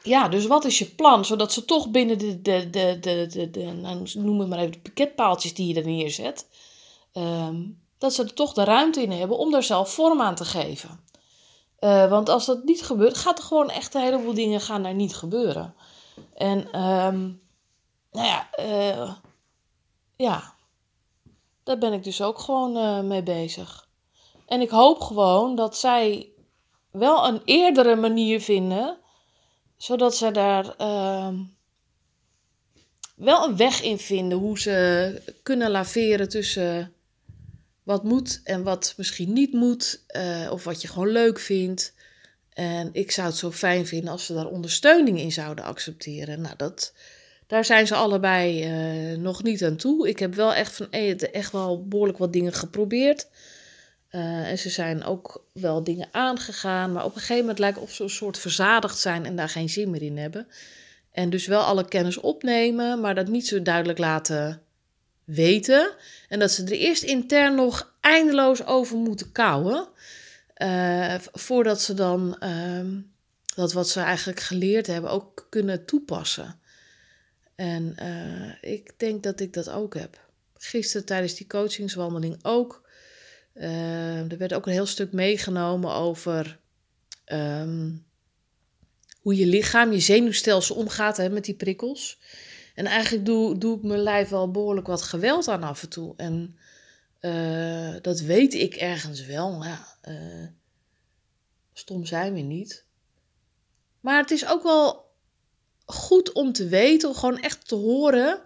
ja, 0.07 0.29
dus 0.29 0.47
wat 0.47 0.65
is 0.65 0.79
je 0.79 0.87
plan? 0.87 1.25
Zodat 1.25 1.53
ze 1.53 1.65
toch 1.65 1.91
binnen 1.91 2.19
de, 2.19 2.43
de, 2.43 2.71
de, 2.71 2.99
de, 3.01 3.51
de, 3.51 3.65
nou, 3.65 4.09
noem 4.15 4.41
het 4.41 4.49
maar 4.49 4.59
even, 4.59 4.73
de 4.73 4.79
pakketpaaltjes 4.79 5.55
die 5.55 5.75
je 5.75 5.81
er 5.81 5.87
neerzet, 5.87 6.49
um, 7.13 7.81
dat 7.99 8.15
ze 8.15 8.23
er 8.23 8.35
toch 8.35 8.53
de 8.53 8.65
ruimte 8.65 9.03
in 9.03 9.11
hebben 9.11 9.39
om 9.39 9.51
daar 9.51 9.63
zelf 9.63 9.91
vorm 9.91 10.21
aan 10.21 10.35
te 10.35 10.45
geven. 10.45 11.01
Uh, 11.81 12.11
want 12.11 12.29
als 12.29 12.47
dat 12.47 12.65
niet 12.65 12.83
gebeurt, 12.83 13.17
gaat 13.17 13.39
er 13.39 13.45
gewoon 13.45 13.71
echt 13.71 13.95
een 13.95 14.03
heleboel 14.03 14.35
dingen 14.35 14.61
gaan 14.61 14.83
daar 14.83 14.95
niet 14.95 15.17
gebeuren. 15.17 15.75
En 16.35 16.83
um, 16.83 17.41
nou 18.13 18.27
ja, 18.27 18.49
uh, 18.61 19.13
ja, 20.17 20.55
daar 21.65 21.79
ben 21.79 21.93
ik 21.93 22.05
dus 22.05 22.23
ook 22.23 22.39
gewoon 22.39 22.77
uh, 22.77 23.01
mee 23.01 23.23
bezig. 23.23 23.89
En 24.47 24.61
ik 24.61 24.71
hoop 24.71 25.01
gewoon 25.01 25.55
dat 25.55 25.77
zij 25.77 26.31
wel 26.91 27.29
een 27.29 27.43
eerdere 27.45 27.97
manier 27.97 28.41
vinden 28.41 28.99
zodat 29.77 30.17
ze 30.17 30.31
daar 30.31 30.75
uh, 30.81 31.29
wel 33.17 33.49
een 33.49 33.57
weg 33.57 33.83
in 33.83 33.99
vinden 33.99 34.39
hoe 34.39 34.59
ze 34.59 35.23
kunnen 35.43 35.71
laveren 35.71 36.29
tussen 36.29 36.93
wat 37.83 38.05
moet 38.05 38.41
en 38.45 38.63
wat 38.63 38.95
misschien 38.97 39.33
niet 39.33 39.53
moet, 39.53 40.05
uh, 40.17 40.49
of 40.51 40.65
wat 40.65 40.83
je 40.83 40.89
gewoon 40.89 41.09
leuk 41.09 41.39
vindt. 41.39 41.95
En 42.53 42.89
ik 42.93 43.11
zou 43.11 43.27
het 43.27 43.37
zo 43.37 43.51
fijn 43.51 43.87
vinden 43.87 44.11
als 44.11 44.27
ze 44.27 44.35
daar 44.35 44.47
ondersteuning 44.47 45.19
in 45.19 45.33
zouden 45.33 45.65
accepteren. 45.65 46.41
Nou, 46.41 46.57
dat, 46.57 46.93
daar 47.47 47.65
zijn 47.65 47.87
ze 47.87 47.95
allebei 47.95 48.65
uh, 49.13 49.19
nog 49.19 49.43
niet 49.43 49.65
aan 49.65 49.77
toe. 49.77 50.09
Ik 50.09 50.19
heb 50.19 50.35
wel 50.35 50.55
echt 50.55 50.77
van 50.77 50.91
echt 50.91 51.53
wel 51.53 51.87
behoorlijk 51.87 52.19
wat 52.19 52.33
dingen 52.33 52.53
geprobeerd. 52.53 53.29
Uh, 54.17 54.51
en 54.51 54.59
ze 54.59 54.71
zijn 54.71 55.05
ook 55.05 55.45
wel 55.53 55.85
dingen 55.85 56.09
aangegaan, 56.11 56.93
maar 56.93 57.05
op 57.05 57.15
een 57.15 57.21
gegeven 57.21 57.41
moment 57.41 57.59
lijkt 57.59 57.79
of 57.79 57.93
ze 57.93 58.03
een 58.03 58.11
soort 58.11 58.39
verzadigd 58.39 58.99
zijn 58.99 59.25
en 59.25 59.37
daar 59.37 59.49
geen 59.49 59.69
zin 59.69 59.91
meer 59.91 60.03
in 60.03 60.19
hebben. 60.19 60.49
En 61.11 61.31
dus 61.31 61.47
wel 61.47 61.63
alle 61.63 61.89
kennis 61.89 62.17
opnemen, 62.17 63.01
maar 63.01 63.15
dat 63.15 63.29
niet 63.29 63.47
zo 63.47 63.63
duidelijk 63.63 63.99
laten 63.99 64.63
weten. 65.25 65.95
En 66.29 66.39
dat 66.39 66.51
ze 66.51 66.65
er 66.65 66.73
eerst 66.73 67.03
intern 67.03 67.55
nog 67.55 67.95
eindeloos 68.01 68.65
over 68.65 68.97
moeten 68.97 69.33
kouwen. 69.33 69.89
Uh, 70.57 71.15
voordat 71.33 71.83
ze 71.83 71.95
dan 71.95 72.37
uh, 72.43 73.03
dat 73.55 73.73
wat 73.73 73.89
ze 73.89 74.01
eigenlijk 74.01 74.41
geleerd 74.41 74.87
hebben 74.87 75.11
ook 75.11 75.47
kunnen 75.51 75.85
toepassen. 75.85 76.61
En 77.55 77.97
uh, 78.03 78.73
ik 78.73 78.93
denk 78.97 79.23
dat 79.23 79.41
ik 79.41 79.53
dat 79.53 79.71
ook 79.71 79.95
heb. 79.95 80.21
Gisteren 80.55 81.07
tijdens 81.07 81.35
die 81.35 81.47
coachingswandeling 81.47 82.39
ook. 82.43 82.86
Uh, 83.57 84.31
er 84.33 84.39
werd 84.39 84.55
ook 84.55 84.67
een 84.67 84.73
heel 84.73 84.87
stuk 84.87 85.13
meegenomen 85.13 85.93
over 85.93 86.59
um, 87.33 88.05
hoe 89.21 89.37
je 89.37 89.47
lichaam, 89.47 89.93
je 89.93 90.01
zenuwstelsel 90.01 90.77
omgaat 90.77 91.17
hè, 91.17 91.29
met 91.29 91.45
die 91.45 91.55
prikkels. 91.55 92.19
En 92.75 92.87
eigenlijk 92.87 93.25
doe, 93.25 93.59
doe 93.59 93.77
ik 93.77 93.83
mijn 93.83 94.01
lijf 94.01 94.29
wel 94.29 94.51
behoorlijk 94.51 94.87
wat 94.87 95.03
geweld 95.03 95.49
aan 95.49 95.63
af 95.63 95.83
en 95.83 95.89
toe. 95.89 96.15
En 96.17 96.59
uh, 97.21 97.95
dat 98.03 98.21
weet 98.21 98.55
ik 98.55 98.75
ergens 98.75 99.27
wel. 99.27 99.65
Ja, 99.65 99.99
uh, 100.09 100.47
stom 101.73 102.05
zijn 102.05 102.35
we 102.35 102.41
niet. 102.41 102.85
Maar 104.01 104.21
het 104.21 104.31
is 104.31 104.47
ook 104.47 104.63
wel 104.63 105.11
goed 105.85 106.33
om 106.33 106.53
te 106.53 106.69
weten, 106.69 107.15
gewoon 107.15 107.41
echt 107.41 107.69
te 107.69 107.75
horen 107.75 108.43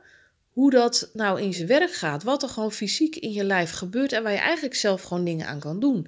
hoe 0.52 0.70
dat 0.70 1.10
nou 1.12 1.40
in 1.40 1.52
zijn 1.52 1.68
werk 1.68 1.92
gaat. 1.92 2.22
Wat 2.22 2.42
er 2.42 2.48
gewoon 2.48 2.72
fysiek 2.72 3.16
in 3.16 3.32
je 3.32 3.44
lijf 3.44 3.70
gebeurt 3.70 4.12
en 4.12 4.22
waar 4.22 4.32
je 4.32 4.38
eigenlijk 4.38 4.74
zelf 4.74 5.02
gewoon 5.02 5.24
dingen 5.24 5.46
aan 5.46 5.60
kan 5.60 5.80
doen. 5.80 6.06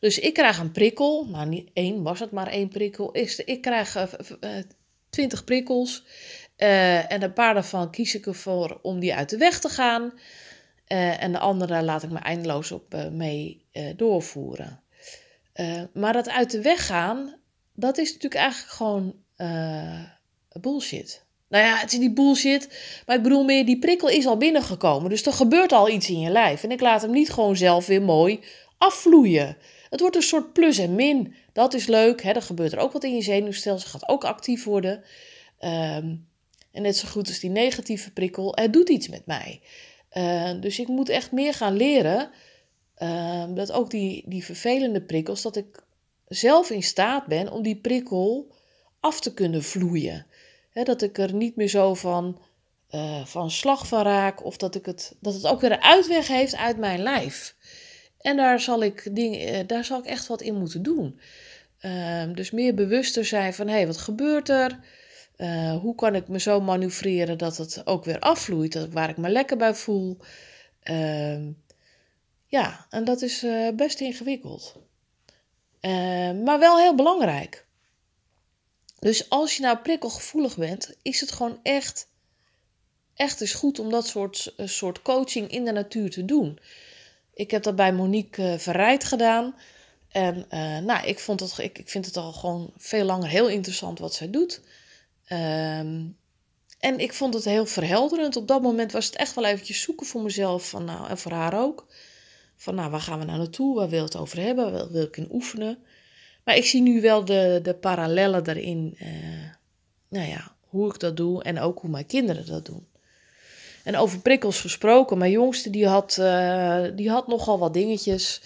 Dus 0.00 0.18
ik 0.18 0.34
krijg 0.34 0.58
een 0.58 0.72
prikkel, 0.72 1.26
nou 1.26 1.48
niet 1.48 1.70
één, 1.72 2.02
was 2.02 2.20
het 2.20 2.30
maar 2.30 2.46
één 2.46 2.68
prikkel. 2.68 3.16
Ik 3.44 3.60
krijg 3.60 3.96
uh, 3.96 4.52
twintig 5.10 5.44
prikkels 5.44 6.04
uh, 6.56 7.12
en 7.12 7.22
een 7.22 7.32
paar 7.32 7.54
daarvan 7.54 7.90
kies 7.90 8.14
ik 8.14 8.26
ervoor 8.26 8.78
om 8.82 8.98
die 9.00 9.14
uit 9.14 9.30
de 9.30 9.36
weg 9.36 9.60
te 9.60 9.68
gaan. 9.68 10.12
Uh, 10.88 11.22
en 11.22 11.32
de 11.32 11.38
andere 11.38 11.82
laat 11.82 12.02
ik 12.02 12.10
me 12.10 12.18
eindeloos 12.18 12.72
op 12.72 13.08
mee 13.12 13.66
doorvoeren. 13.96 14.82
maar 15.92 16.12
dat 16.12 16.28
uit 16.28 16.50
de 16.50 16.62
weg 16.62 16.86
gaan, 16.86 17.36
dat 17.74 17.98
is 17.98 18.12
natuurlijk 18.12 18.40
eigenlijk 18.40 18.72
gewoon 18.72 19.14
bullshit. 20.60 21.26
Nou 21.48 21.64
ja, 21.64 21.76
het 21.76 21.92
is 21.92 21.98
niet 21.98 22.14
bullshit, 22.14 22.68
maar 23.06 23.16
ik 23.16 23.22
bedoel 23.22 23.44
meer, 23.44 23.66
die 23.66 23.78
prikkel 23.78 24.08
is 24.08 24.26
al 24.26 24.36
binnengekomen. 24.36 25.10
Dus 25.10 25.26
er 25.26 25.32
gebeurt 25.32 25.72
al 25.72 25.88
iets 25.88 26.10
in 26.10 26.20
je 26.20 26.30
lijf. 26.30 26.62
En 26.62 26.70
ik 26.70 26.80
laat 26.80 27.02
hem 27.02 27.10
niet 27.10 27.30
gewoon 27.30 27.56
zelf 27.56 27.86
weer 27.86 28.02
mooi 28.02 28.40
afvloeien. 28.78 29.56
Het 29.90 30.00
wordt 30.00 30.16
een 30.16 30.22
soort 30.22 30.52
plus 30.52 30.78
en 30.78 30.94
min. 30.94 31.34
Dat 31.52 31.74
is 31.74 31.86
leuk. 31.86 32.22
Hè? 32.22 32.30
Er 32.30 32.42
gebeurt 32.42 32.72
er 32.72 32.78
ook 32.78 32.92
wat 32.92 33.04
in 33.04 33.14
je 33.14 33.22
zenuwstelsel. 33.22 33.90
Gaat 33.90 34.08
ook 34.08 34.24
actief 34.24 34.64
worden. 34.64 35.04
Um, 35.60 36.26
en 36.72 36.82
net 36.82 36.96
zo 36.96 37.08
goed 37.08 37.28
als 37.28 37.38
die 37.38 37.50
negatieve 37.50 38.12
prikkel. 38.12 38.52
Het 38.54 38.72
doet 38.72 38.88
iets 38.88 39.08
met 39.08 39.26
mij. 39.26 39.60
Uh, 40.12 40.60
dus 40.60 40.78
ik 40.78 40.88
moet 40.88 41.08
echt 41.08 41.32
meer 41.32 41.54
gaan 41.54 41.76
leren. 41.76 42.30
Uh, 42.98 43.44
dat 43.48 43.72
ook 43.72 43.90
die, 43.90 44.24
die 44.26 44.44
vervelende 44.44 45.02
prikkels. 45.02 45.42
Dat 45.42 45.56
ik 45.56 45.84
zelf 46.28 46.70
in 46.70 46.82
staat 46.82 47.26
ben 47.26 47.52
om 47.52 47.62
die 47.62 47.76
prikkel 47.76 48.54
af 49.00 49.20
te 49.20 49.34
kunnen 49.34 49.62
vloeien. 49.62 50.26
Dat 50.72 51.02
ik 51.02 51.18
er 51.18 51.34
niet 51.34 51.56
meer 51.56 51.68
zo 51.68 51.94
van, 51.94 52.40
uh, 52.90 53.24
van 53.24 53.50
slag 53.50 53.86
van 53.86 54.02
raak. 54.02 54.44
Of 54.44 54.56
dat, 54.56 54.74
ik 54.74 54.86
het, 54.86 55.16
dat 55.20 55.34
het 55.34 55.46
ook 55.46 55.60
weer 55.60 55.72
een 55.72 55.82
uitweg 55.82 56.28
heeft 56.28 56.56
uit 56.56 56.78
mijn 56.78 57.02
lijf. 57.02 57.56
En 58.18 58.36
daar 58.36 58.60
zal 58.60 58.82
ik, 58.82 59.08
dingen, 59.12 59.40
eh, 59.40 59.66
daar 59.66 59.84
zal 59.84 59.98
ik 59.98 60.04
echt 60.04 60.26
wat 60.26 60.42
in 60.42 60.58
moeten 60.58 60.82
doen. 60.82 61.20
Uh, 61.80 62.22
dus 62.34 62.50
meer 62.50 62.74
bewuster 62.74 63.24
zijn 63.24 63.54
van 63.54 63.66
hé, 63.66 63.74
hey, 63.74 63.86
wat 63.86 63.96
gebeurt 63.96 64.48
er? 64.48 64.78
Uh, 65.36 65.76
hoe 65.76 65.94
kan 65.94 66.14
ik 66.14 66.28
me 66.28 66.40
zo 66.40 66.60
manoeuvreren 66.60 67.38
dat 67.38 67.56
het 67.56 67.86
ook 67.86 68.04
weer 68.04 68.18
afvloeit, 68.18 68.72
dat 68.72 68.92
waar 68.92 69.08
ik 69.08 69.16
me 69.16 69.28
lekker 69.28 69.56
bij 69.56 69.74
voel. 69.74 70.18
Uh, 70.84 71.46
ja, 72.46 72.86
en 72.90 73.04
dat 73.04 73.22
is 73.22 73.46
best 73.74 74.00
ingewikkeld. 74.00 74.76
Ehm, 75.80 76.42
maar 76.42 76.58
wel 76.58 76.78
heel 76.78 76.94
belangrijk. 76.94 77.66
Dus 78.98 79.30
als 79.30 79.56
je 79.56 79.62
nou 79.62 79.78
prikkelgevoelig 79.78 80.56
bent, 80.56 80.94
is 81.02 81.20
het 81.20 81.32
gewoon 81.32 81.60
echt, 81.62 82.08
echt 83.14 83.40
eens 83.40 83.54
goed 83.54 83.78
om 83.78 83.90
dat 83.90 84.06
soort, 84.06 84.54
eh, 84.56 84.66
soort 84.66 85.02
coaching 85.02 85.50
in 85.50 85.64
de 85.64 85.72
natuur 85.72 86.10
te 86.10 86.24
doen. 86.24 86.58
Ik 87.34 87.50
heb 87.50 87.62
dat 87.62 87.76
bij 87.76 87.92
Monique 87.92 88.42
uh, 88.42 88.58
Verrijd 88.58 89.04
gedaan. 89.04 89.54
En 90.08 90.36
uh, 90.36 90.78
nou, 90.78 91.06
ik, 91.06 91.18
vond 91.18 91.40
het, 91.40 91.58
ik, 91.58 91.78
ik 91.78 91.88
vind 91.88 92.06
het 92.06 92.16
al 92.16 92.32
gewoon 92.32 92.72
veel 92.76 93.04
langer 93.04 93.28
heel 93.28 93.48
interessant 93.48 93.98
wat 93.98 94.14
zij 94.14 94.30
doet. 94.30 94.60
Um, 95.32 96.16
en 96.78 96.98
ik 96.98 97.12
vond 97.12 97.34
het 97.34 97.44
heel 97.44 97.66
verhelderend. 97.66 98.36
Op 98.36 98.48
dat 98.48 98.62
moment 98.62 98.92
was 98.92 99.06
het 99.06 99.16
echt 99.16 99.34
wel 99.34 99.44
eventjes 99.44 99.80
zoeken 99.80 100.06
voor 100.06 100.22
mezelf 100.22 100.68
van, 100.68 100.84
nou, 100.84 101.08
en 101.08 101.18
voor 101.18 101.32
haar 101.32 101.60
ook. 101.60 101.86
Van 102.56 102.74
nou, 102.74 102.90
waar 102.90 103.00
gaan 103.00 103.18
we 103.18 103.24
nou 103.24 103.38
naartoe? 103.38 103.76
Waar 103.76 103.88
wil 103.88 104.04
het 104.04 104.16
over 104.16 104.40
hebben? 104.40 104.72
Waar 104.72 104.90
wil 104.90 105.02
ik 105.02 105.16
in 105.16 105.28
oefenen? 105.30 105.78
Maar 106.48 106.56
ik 106.56 106.66
zie 106.66 106.82
nu 106.82 107.00
wel 107.00 107.24
de, 107.24 107.60
de 107.62 107.74
parallellen 107.74 108.44
daarin. 108.44 108.96
Uh, 109.02 109.08
nou 110.08 110.28
ja, 110.28 110.52
hoe 110.68 110.88
ik 110.88 111.00
dat 111.00 111.16
doe 111.16 111.42
en 111.42 111.60
ook 111.60 111.78
hoe 111.78 111.90
mijn 111.90 112.06
kinderen 112.06 112.46
dat 112.46 112.66
doen. 112.66 112.86
En 113.84 113.96
over 113.96 114.18
prikkels 114.18 114.60
gesproken, 114.60 115.18
mijn 115.18 115.30
jongste 115.30 115.70
die 115.70 115.86
had, 115.86 116.16
uh, 116.20 116.84
die 116.94 117.10
had 117.10 117.26
nogal 117.26 117.58
wat 117.58 117.74
dingetjes. 117.74 118.40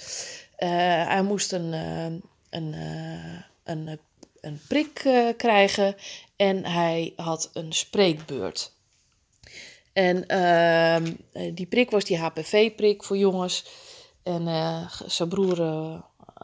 Uh, 0.59 0.69
hij 1.07 1.23
moest 1.23 1.53
een, 1.53 1.73
een, 2.51 2.75
een, 3.65 3.99
een 4.41 4.61
prik 4.69 4.93
krijgen 5.37 5.95
en 6.37 6.65
hij 6.65 7.13
had 7.17 7.51
een 7.53 7.73
spreekbeurt. 7.73 8.73
En 9.93 10.27
ehm, 10.27 11.13
die 11.55 11.67
prik 11.67 11.91
was 11.91 12.05
die 12.05 12.19
HPV-prik 12.19 13.05
voor 13.05 13.17
jongens. 13.17 13.65
En 14.23 14.49
zijn 15.07 15.29
broer 15.29 15.57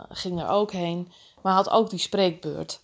ging 0.09 0.41
er 0.41 0.49
ook 0.49 0.73
heen 0.73 1.13
maar 1.43 1.55
had 1.55 1.71
ook 1.71 1.91
die 1.91 1.99
spreekbeurt. 1.99 2.81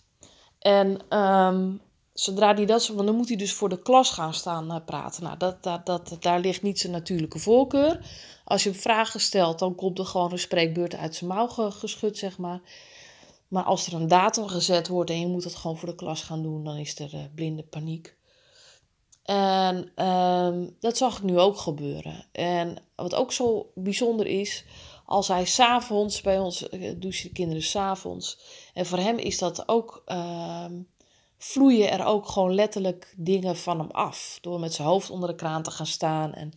En 0.59 1.17
um, 1.17 1.81
zodra 2.13 2.53
hij 2.53 2.65
dat, 2.65 2.87
want 2.87 3.07
dan 3.07 3.15
moet 3.15 3.27
hij 3.27 3.37
dus 3.37 3.53
voor 3.53 3.69
de 3.69 3.81
klas 3.81 4.09
gaan 4.09 4.33
staan 4.33 4.71
uh, 4.71 4.77
praten. 4.85 5.23
Nou, 5.23 5.37
dat, 5.37 5.63
dat, 5.63 5.85
dat, 5.85 6.17
daar 6.19 6.39
ligt 6.39 6.61
niet 6.61 6.79
zijn 6.79 6.93
natuurlijke 6.93 7.39
voorkeur. 7.39 8.05
Als 8.43 8.63
je 8.63 8.73
vragen 8.73 9.19
stelt, 9.19 9.59
dan 9.59 9.75
komt 9.75 9.99
er 9.99 10.05
gewoon 10.05 10.31
een 10.31 10.39
spreekbeurt 10.39 10.95
uit 10.95 11.15
zijn 11.15 11.29
mouw 11.29 11.47
geschud, 11.69 12.17
zeg 12.17 12.37
maar. 12.37 12.61
Maar 13.47 13.63
als 13.63 13.87
er 13.87 13.93
een 13.93 14.07
datum 14.07 14.47
gezet 14.47 14.87
wordt 14.87 15.09
en 15.09 15.19
je 15.19 15.27
moet 15.27 15.43
het 15.43 15.55
gewoon 15.55 15.77
voor 15.77 15.89
de 15.89 15.95
klas 15.95 16.21
gaan 16.21 16.43
doen, 16.43 16.63
dan 16.63 16.75
is 16.75 16.99
er 16.99 17.13
uh, 17.13 17.21
blinde 17.35 17.63
paniek. 17.63 18.15
En 19.23 20.05
um, 20.05 20.75
dat 20.79 20.97
zag 20.97 21.17
ik 21.17 21.23
nu 21.23 21.39
ook 21.39 21.57
gebeuren. 21.57 22.25
En 22.31 22.77
wat 22.95 23.15
ook 23.15 23.31
zo 23.31 23.71
bijzonder 23.75 24.27
is, 24.27 24.65
als 25.05 25.27
hij 25.27 25.45
s'avonds 25.45 26.21
bij 26.21 26.39
ons, 26.39 26.67
uh, 26.71 26.93
douchen 26.97 27.27
de 27.27 27.33
kinderen 27.33 27.63
s'avonds. 27.63 28.37
En 28.73 28.85
voor 28.85 28.97
hem 28.97 29.17
is 29.17 29.37
dat 29.37 29.67
ook, 29.67 30.03
uh, 30.07 30.65
vloeien 31.37 31.91
er 31.91 32.05
ook 32.05 32.27
gewoon 32.27 32.53
letterlijk 32.53 33.13
dingen 33.17 33.57
van 33.57 33.79
hem 33.79 33.91
af. 33.91 34.37
Door 34.41 34.59
met 34.59 34.73
zijn 34.73 34.87
hoofd 34.87 35.09
onder 35.09 35.29
de 35.29 35.35
kraan 35.35 35.63
te 35.63 35.71
gaan 35.71 35.85
staan. 35.85 36.33
En, 36.33 36.51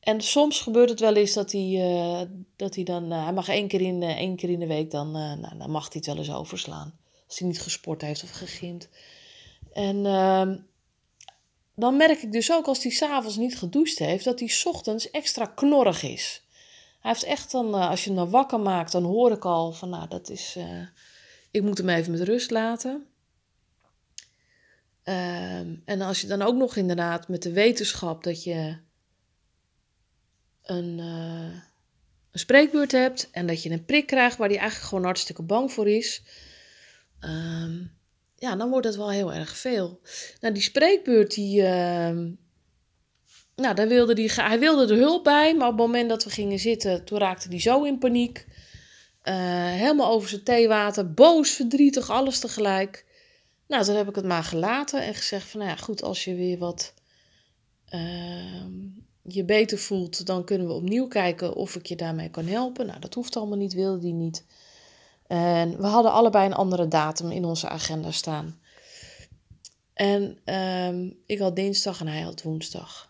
en 0.00 0.20
soms 0.20 0.60
gebeurt 0.60 0.90
het 0.90 1.00
wel 1.00 1.14
eens 1.14 1.32
dat 1.32 1.52
hij, 1.52 1.68
uh, 1.68 2.20
dat 2.56 2.74
hij 2.74 2.84
dan, 2.84 3.12
uh, 3.12 3.22
hij 3.24 3.32
mag 3.32 3.48
één 3.48 3.68
keer 3.68 3.80
in, 3.80 4.02
één 4.02 4.36
keer 4.36 4.50
in 4.50 4.60
de 4.60 4.66
week, 4.66 4.90
dan, 4.90 5.10
nou, 5.10 5.58
dan 5.58 5.70
mag 5.70 5.82
hij 5.82 5.92
het 5.92 6.06
wel 6.06 6.16
eens 6.16 6.32
overslaan. 6.32 6.98
Als 7.26 7.38
hij 7.38 7.48
niet 7.48 7.60
gesport 7.60 8.02
heeft 8.02 8.22
of 8.22 8.30
gegimd. 8.30 8.88
En 9.72 10.06
ehm, 10.06 10.56
dan 11.74 11.96
merk 11.96 12.22
ik 12.22 12.32
dus 12.32 12.52
ook 12.52 12.66
als 12.66 12.82
hij 12.82 12.92
s'avonds 12.92 13.36
niet 13.36 13.58
gedoucht 13.58 13.98
heeft, 13.98 14.24
dat 14.24 14.40
hij 14.40 14.50
ochtends 14.64 15.10
extra 15.10 15.46
knorrig 15.46 16.02
is. 16.02 16.42
Hij 17.00 17.10
heeft 17.10 17.24
echt 17.24 17.50
dan, 17.50 17.74
uh, 17.74 17.90
als 17.90 18.04
je 18.04 18.10
hem 18.10 18.18
dan 18.18 18.30
wakker 18.30 18.60
maakt, 18.60 18.92
dan 18.92 19.04
hoor 19.04 19.32
ik 19.32 19.44
al 19.44 19.72
van, 19.72 19.88
nou, 19.88 20.08
dat 20.08 20.28
is, 20.28 20.54
uh, 20.58 20.86
ik 21.50 21.62
moet 21.62 21.78
hem 21.78 21.88
even 21.88 22.12
met 22.12 22.20
rust 22.20 22.50
laten. 22.50 23.06
Uh, 25.04 25.58
en 25.84 26.00
als 26.00 26.20
je 26.20 26.26
dan 26.26 26.42
ook 26.42 26.56
nog 26.56 26.76
inderdaad 26.76 27.28
met 27.28 27.42
de 27.42 27.52
wetenschap 27.52 28.24
dat 28.24 28.44
je 28.44 28.76
een, 30.62 30.98
uh, 30.98 31.52
een 32.30 32.38
spreekbeurt 32.38 32.92
hebt 32.92 33.30
en 33.30 33.46
dat 33.46 33.62
je 33.62 33.70
een 33.70 33.84
prik 33.84 34.06
krijgt 34.06 34.36
waar 34.36 34.48
hij 34.48 34.58
eigenlijk 34.58 34.88
gewoon 34.88 35.04
hartstikke 35.04 35.42
bang 35.42 35.72
voor 35.72 35.88
is, 35.88 36.22
ehm, 37.20 37.84
ja, 38.36 38.56
dan 38.56 38.70
wordt 38.70 38.86
het 38.86 38.96
wel 38.96 39.10
heel 39.10 39.32
erg 39.32 39.56
veel. 39.56 40.00
Nou, 40.40 40.54
die 40.54 40.62
spreekbeurt 40.62 41.34
die 41.34 41.62
ehm, 41.62 42.30
nou, 43.58 43.74
daar 43.74 43.88
wilde 43.88 44.14
die, 44.14 44.32
hij 44.32 44.58
wilde 44.58 44.92
er 44.92 44.98
hulp 44.98 45.24
bij, 45.24 45.54
maar 45.54 45.68
op 45.68 45.78
het 45.78 45.86
moment 45.86 46.08
dat 46.08 46.24
we 46.24 46.30
gingen 46.30 46.58
zitten, 46.58 47.04
toen 47.04 47.18
raakte 47.18 47.48
hij 47.48 47.60
zo 47.60 47.82
in 47.82 47.98
paniek. 47.98 48.46
Uh, 49.24 49.34
helemaal 49.70 50.10
over 50.10 50.28
zijn 50.28 50.42
theewater, 50.42 51.12
boos, 51.12 51.50
verdrietig, 51.50 52.10
alles 52.10 52.38
tegelijk. 52.38 53.06
Nou, 53.66 53.84
toen 53.84 53.94
heb 53.94 54.08
ik 54.08 54.14
het 54.14 54.24
maar 54.24 54.44
gelaten 54.44 55.02
en 55.02 55.14
gezegd 55.14 55.48
van, 55.48 55.60
nou 55.60 55.72
ja, 55.72 55.76
goed, 55.76 56.02
als 56.02 56.24
je 56.24 56.34
weer 56.34 56.58
wat 56.58 56.94
uh, 57.94 58.64
je 59.22 59.44
beter 59.44 59.78
voelt, 59.78 60.26
dan 60.26 60.44
kunnen 60.44 60.66
we 60.66 60.72
opnieuw 60.72 61.08
kijken 61.08 61.54
of 61.54 61.76
ik 61.76 61.86
je 61.86 61.96
daarmee 61.96 62.30
kan 62.30 62.46
helpen. 62.46 62.86
Nou, 62.86 63.00
dat 63.00 63.14
hoeft 63.14 63.36
allemaal 63.36 63.58
niet, 63.58 63.72
wilde 63.72 64.00
hij 64.00 64.16
niet. 64.16 64.44
En 65.26 65.76
we 65.76 65.86
hadden 65.86 66.12
allebei 66.12 66.46
een 66.46 66.54
andere 66.54 66.88
datum 66.88 67.30
in 67.30 67.44
onze 67.44 67.68
agenda 67.68 68.10
staan. 68.10 68.60
En 69.94 70.38
uh, 70.44 71.12
ik 71.26 71.38
had 71.38 71.56
dinsdag 71.56 72.00
en 72.00 72.06
hij 72.06 72.20
had 72.20 72.42
woensdag. 72.42 73.07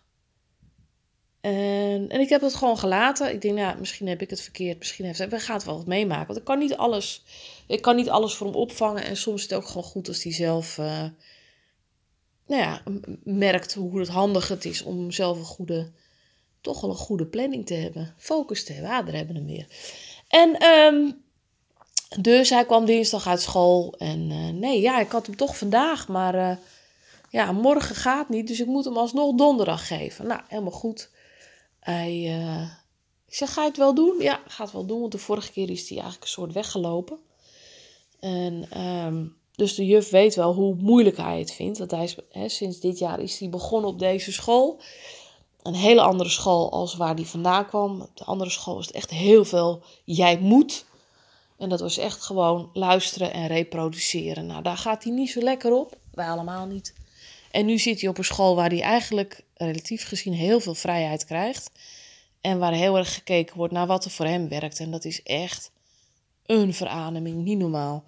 En, 1.41 2.09
en 2.09 2.19
ik 2.19 2.29
heb 2.29 2.41
het 2.41 2.55
gewoon 2.55 2.77
gelaten. 2.77 3.33
Ik 3.33 3.41
denk, 3.41 3.55
nou, 3.55 3.79
misschien 3.79 4.07
heb 4.07 4.21
ik 4.21 4.29
het 4.29 4.41
verkeerd. 4.41 4.77
Misschien 4.77 5.05
heeft 5.05 5.17
hij... 5.17 5.29
We 5.29 5.39
gaan 5.39 5.55
het 5.55 5.65
wel 5.65 5.77
wat 5.77 5.85
meemaken. 5.85 6.27
Want 6.27 6.39
ik 6.39 6.45
kan 6.45 6.59
niet 6.59 6.75
alles... 6.75 7.23
Ik 7.67 7.81
kan 7.81 7.95
niet 7.95 8.09
alles 8.09 8.33
voor 8.33 8.47
hem 8.47 8.55
opvangen. 8.55 9.03
En 9.03 9.17
soms 9.17 9.35
is 9.35 9.49
het 9.49 9.53
ook 9.53 9.67
gewoon 9.67 9.83
goed 9.83 10.07
als 10.07 10.23
hij 10.23 10.33
zelf... 10.33 10.77
Uh, 10.77 11.03
nou 12.47 12.61
ja, 12.61 12.83
merkt 13.23 13.73
hoe 13.73 13.99
het 13.99 14.07
handig 14.07 14.47
het 14.47 14.65
is 14.65 14.83
om 14.83 15.11
zelf 15.11 15.37
een 15.37 15.45
goede... 15.45 15.91
Toch 16.61 16.81
wel 16.81 16.89
een 16.89 16.95
goede 16.95 17.25
planning 17.25 17.65
te 17.65 17.73
hebben. 17.73 18.13
Focus 18.17 18.65
te 18.65 18.73
hebben. 18.73 18.91
Ah, 18.91 19.05
daar 19.05 19.15
hebben 19.15 19.35
we 19.35 19.41
hem 19.41 19.49
weer. 19.49 19.67
En... 20.27 20.63
Um, 20.63 21.27
dus 22.17 22.49
hij 22.49 22.65
kwam 22.65 22.85
dinsdag 22.85 23.27
uit 23.27 23.41
school. 23.41 23.95
En 23.97 24.29
uh, 24.29 24.49
nee, 24.49 24.81
ja, 24.81 24.99
ik 24.99 25.11
had 25.11 25.25
hem 25.25 25.35
toch 25.35 25.57
vandaag. 25.57 26.07
Maar 26.07 26.35
uh, 26.35 26.51
ja, 27.29 27.51
morgen 27.51 27.95
gaat 27.95 28.29
niet. 28.29 28.47
Dus 28.47 28.59
ik 28.59 28.65
moet 28.65 28.85
hem 28.85 28.97
alsnog 28.97 29.35
donderdag 29.35 29.87
geven. 29.87 30.27
Nou, 30.27 30.41
helemaal 30.47 30.71
goed. 30.71 31.09
Hij, 31.79 32.39
uh, 32.39 32.61
ik 33.27 33.35
zeg, 33.35 33.53
ga 33.53 33.61
je 33.61 33.67
het 33.67 33.77
wel 33.77 33.95
doen? 33.95 34.15
Ja, 34.19 34.41
ga 34.47 34.63
het 34.63 34.73
wel 34.73 34.85
doen, 34.85 34.99
want 34.99 35.11
de 35.11 35.17
vorige 35.17 35.51
keer 35.51 35.69
is 35.69 35.81
hij 35.81 35.97
eigenlijk 35.97 36.21
een 36.21 36.29
soort 36.29 36.53
weggelopen. 36.53 37.19
En 38.19 38.81
um, 38.87 39.37
dus 39.59 39.75
de 39.75 39.85
juf 39.85 40.09
weet 40.09 40.35
wel 40.35 40.53
hoe 40.53 40.75
moeilijk 40.75 41.17
hij 41.17 41.39
het 41.39 41.51
vindt. 41.51 41.77
Want 41.77 41.91
hij 41.91 42.03
is, 42.03 42.15
hè, 42.29 42.49
sinds 42.49 42.79
dit 42.79 42.99
jaar 42.99 43.19
is 43.19 43.39
hij 43.39 43.49
begonnen 43.49 43.89
op 43.89 43.99
deze 43.99 44.31
school. 44.31 44.81
een 45.61 45.73
hele 45.73 46.01
andere 46.01 46.29
school 46.29 46.71
als 46.71 46.95
waar 46.95 47.15
die 47.15 47.27
vandaan 47.27 47.65
kwam. 47.65 48.01
Op 48.01 48.17
de 48.17 48.23
andere 48.23 48.49
school 48.49 48.75
was 48.75 48.85
het 48.85 48.95
echt 48.95 49.09
heel 49.09 49.45
veel 49.45 49.81
jij 50.03 50.39
moet. 50.39 50.85
En 51.57 51.69
dat 51.69 51.79
was 51.79 51.97
echt 51.97 52.21
gewoon 52.21 52.69
luisteren 52.73 53.33
en 53.33 53.47
reproduceren. 53.47 54.45
Nou, 54.45 54.63
daar 54.63 54.77
gaat 54.77 55.03
hij 55.03 55.13
niet 55.13 55.29
zo 55.29 55.41
lekker 55.41 55.73
op. 55.73 55.97
Wij 56.11 56.29
allemaal 56.29 56.65
niet. 56.65 56.93
En 57.51 57.65
nu 57.65 57.77
zit 57.77 58.01
hij 58.01 58.09
op 58.09 58.17
een 58.17 58.23
school 58.23 58.55
waar 58.55 58.69
hij 58.69 58.81
eigenlijk 58.81 59.43
relatief 59.53 60.07
gezien 60.07 60.33
heel 60.33 60.59
veel 60.59 60.75
vrijheid 60.75 61.25
krijgt. 61.25 61.71
En 62.41 62.59
waar 62.59 62.73
heel 62.73 62.97
erg 62.97 63.13
gekeken 63.13 63.57
wordt 63.57 63.73
naar 63.73 63.87
wat 63.87 64.05
er 64.05 64.11
voor 64.11 64.25
hem 64.25 64.49
werkt. 64.49 64.79
En 64.79 64.91
dat 64.91 65.05
is 65.05 65.23
echt 65.23 65.71
een 66.45 66.73
verademing, 66.73 67.43
niet 67.43 67.57
normaal. 67.57 68.03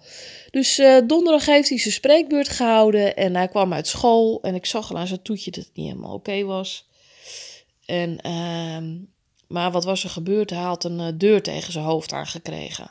Dus 0.50 0.78
uh, 0.78 1.00
donderdag 1.06 1.46
heeft 1.46 1.68
hij 1.68 1.78
zijn 1.78 1.94
spreekbeurt 1.94 2.48
gehouden. 2.48 3.16
En 3.16 3.36
hij 3.36 3.48
kwam 3.48 3.72
uit 3.72 3.86
school. 3.86 4.38
En 4.42 4.54
ik 4.54 4.66
zag 4.66 4.90
al 4.90 4.98
aan 4.98 5.06
zijn 5.06 5.22
toetje 5.22 5.50
dat 5.50 5.64
het 5.64 5.74
niet 5.74 5.86
helemaal 5.86 6.14
oké 6.14 6.44
was. 6.44 6.88
En, 7.86 8.18
uh, 8.26 9.00
maar 9.46 9.70
wat 9.70 9.84
was 9.84 10.04
er 10.04 10.10
gebeurd? 10.10 10.50
Hij 10.50 10.58
had 10.58 10.84
een 10.84 10.98
uh, 10.98 11.08
deur 11.14 11.42
tegen 11.42 11.72
zijn 11.72 11.84
hoofd 11.84 12.12
aangekregen. 12.12 12.90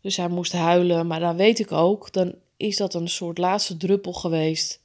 Dus 0.00 0.16
hij 0.16 0.28
moest 0.28 0.52
huilen. 0.52 1.06
Maar 1.06 1.20
dan 1.20 1.36
weet 1.36 1.58
ik 1.58 1.72
ook, 1.72 2.12
dan 2.12 2.34
is 2.56 2.76
dat 2.76 2.94
een 2.94 3.08
soort 3.08 3.38
laatste 3.38 3.76
druppel 3.76 4.12
geweest. 4.12 4.80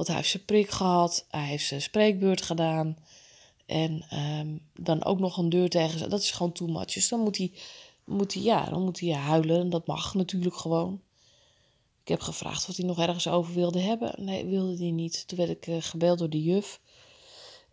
Want 0.00 0.12
hij 0.12 0.20
heeft 0.20 0.30
zijn 0.30 0.44
prik 0.44 0.70
gehad. 0.70 1.26
Hij 1.28 1.44
heeft 1.44 1.66
zijn 1.66 1.82
spreekbeurt 1.82 2.42
gedaan. 2.42 2.96
En 3.66 4.04
um, 4.40 4.60
dan 4.74 5.04
ook 5.04 5.18
nog 5.18 5.36
een 5.36 5.48
deur 5.48 5.68
tegen 5.68 5.98
zijn. 5.98 6.10
Dat 6.10 6.20
is 6.20 6.30
gewoon 6.30 6.52
too 6.52 6.68
much. 6.68 6.92
Dus 6.92 7.08
dan 7.08 7.20
moet 7.20 7.36
hij, 7.36 7.52
moet 8.04 8.34
hij, 8.34 8.42
ja, 8.42 8.64
dan 8.64 8.82
moet 8.82 9.00
hij 9.00 9.12
huilen. 9.12 9.60
En 9.60 9.70
dat 9.70 9.86
mag 9.86 10.14
natuurlijk 10.14 10.56
gewoon. 10.56 11.00
Ik 12.02 12.08
heb 12.08 12.20
gevraagd 12.20 12.68
of 12.68 12.76
hij 12.76 12.86
nog 12.86 12.98
ergens 12.98 13.28
over 13.28 13.54
wilde 13.54 13.80
hebben. 13.80 14.12
Nee, 14.16 14.46
wilde 14.46 14.76
hij 14.76 14.90
niet. 14.90 15.28
Toen 15.28 15.38
werd 15.38 15.50
ik 15.50 15.66
uh, 15.66 15.76
gebeld 15.80 16.18
door 16.18 16.30
de 16.30 16.42
juf. 16.42 16.80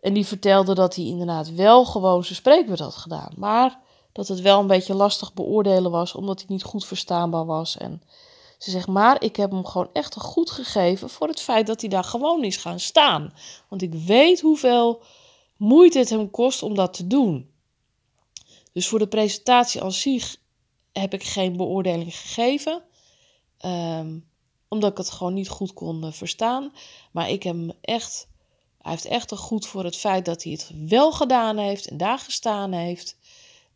En 0.00 0.14
die 0.14 0.26
vertelde 0.26 0.74
dat 0.74 0.94
hij 0.94 1.04
inderdaad 1.04 1.54
wel 1.54 1.84
gewoon 1.84 2.24
zijn 2.24 2.36
spreekbeurt 2.36 2.78
had 2.78 2.94
gedaan. 2.94 3.32
Maar 3.36 3.80
dat 4.12 4.28
het 4.28 4.40
wel 4.40 4.60
een 4.60 4.66
beetje 4.66 4.94
lastig 4.94 5.34
beoordelen 5.34 5.90
was, 5.90 6.14
omdat 6.14 6.38
hij 6.38 6.46
niet 6.48 6.62
goed 6.62 6.86
verstaanbaar 6.86 7.46
was. 7.46 7.76
En 7.76 8.02
ze 8.58 8.70
zegt, 8.70 8.86
maar 8.86 9.22
ik 9.22 9.36
heb 9.36 9.50
hem 9.50 9.66
gewoon 9.66 9.90
echt 9.92 10.14
een 10.14 10.22
goed 10.22 10.50
gegeven 10.50 11.10
voor 11.10 11.28
het 11.28 11.40
feit 11.40 11.66
dat 11.66 11.80
hij 11.80 11.90
daar 11.90 12.04
gewoon 12.04 12.44
is 12.44 12.56
gaan 12.56 12.80
staan. 12.80 13.34
Want 13.68 13.82
ik 13.82 13.94
weet 13.94 14.40
hoeveel 14.40 15.02
moeite 15.56 15.98
het 15.98 16.10
hem 16.10 16.30
kost 16.30 16.62
om 16.62 16.74
dat 16.74 16.94
te 16.94 17.06
doen. 17.06 17.50
Dus 18.72 18.88
voor 18.88 18.98
de 18.98 19.08
presentatie 19.08 19.80
als 19.80 20.00
zich 20.00 20.36
heb 20.92 21.14
ik 21.14 21.24
geen 21.24 21.56
beoordeling 21.56 22.16
gegeven. 22.16 22.82
Um, 23.64 24.26
omdat 24.68 24.90
ik 24.90 24.96
het 24.96 25.10
gewoon 25.10 25.34
niet 25.34 25.48
goed 25.48 25.72
kon 25.72 26.04
uh, 26.04 26.12
verstaan. 26.12 26.72
Maar 27.12 27.30
ik 27.30 27.42
heb 27.42 27.54
hem 27.54 27.72
echt 27.80 28.28
hij 28.78 28.96
heeft 28.96 29.04
echt 29.04 29.30
een 29.30 29.36
goed 29.36 29.66
voor 29.66 29.84
het 29.84 29.96
feit 29.96 30.24
dat 30.24 30.42
hij 30.42 30.52
het 30.52 30.70
wel 30.74 31.12
gedaan 31.12 31.58
heeft 31.58 31.86
en 31.86 31.96
daar 31.96 32.18
gestaan 32.18 32.72
heeft. 32.72 33.16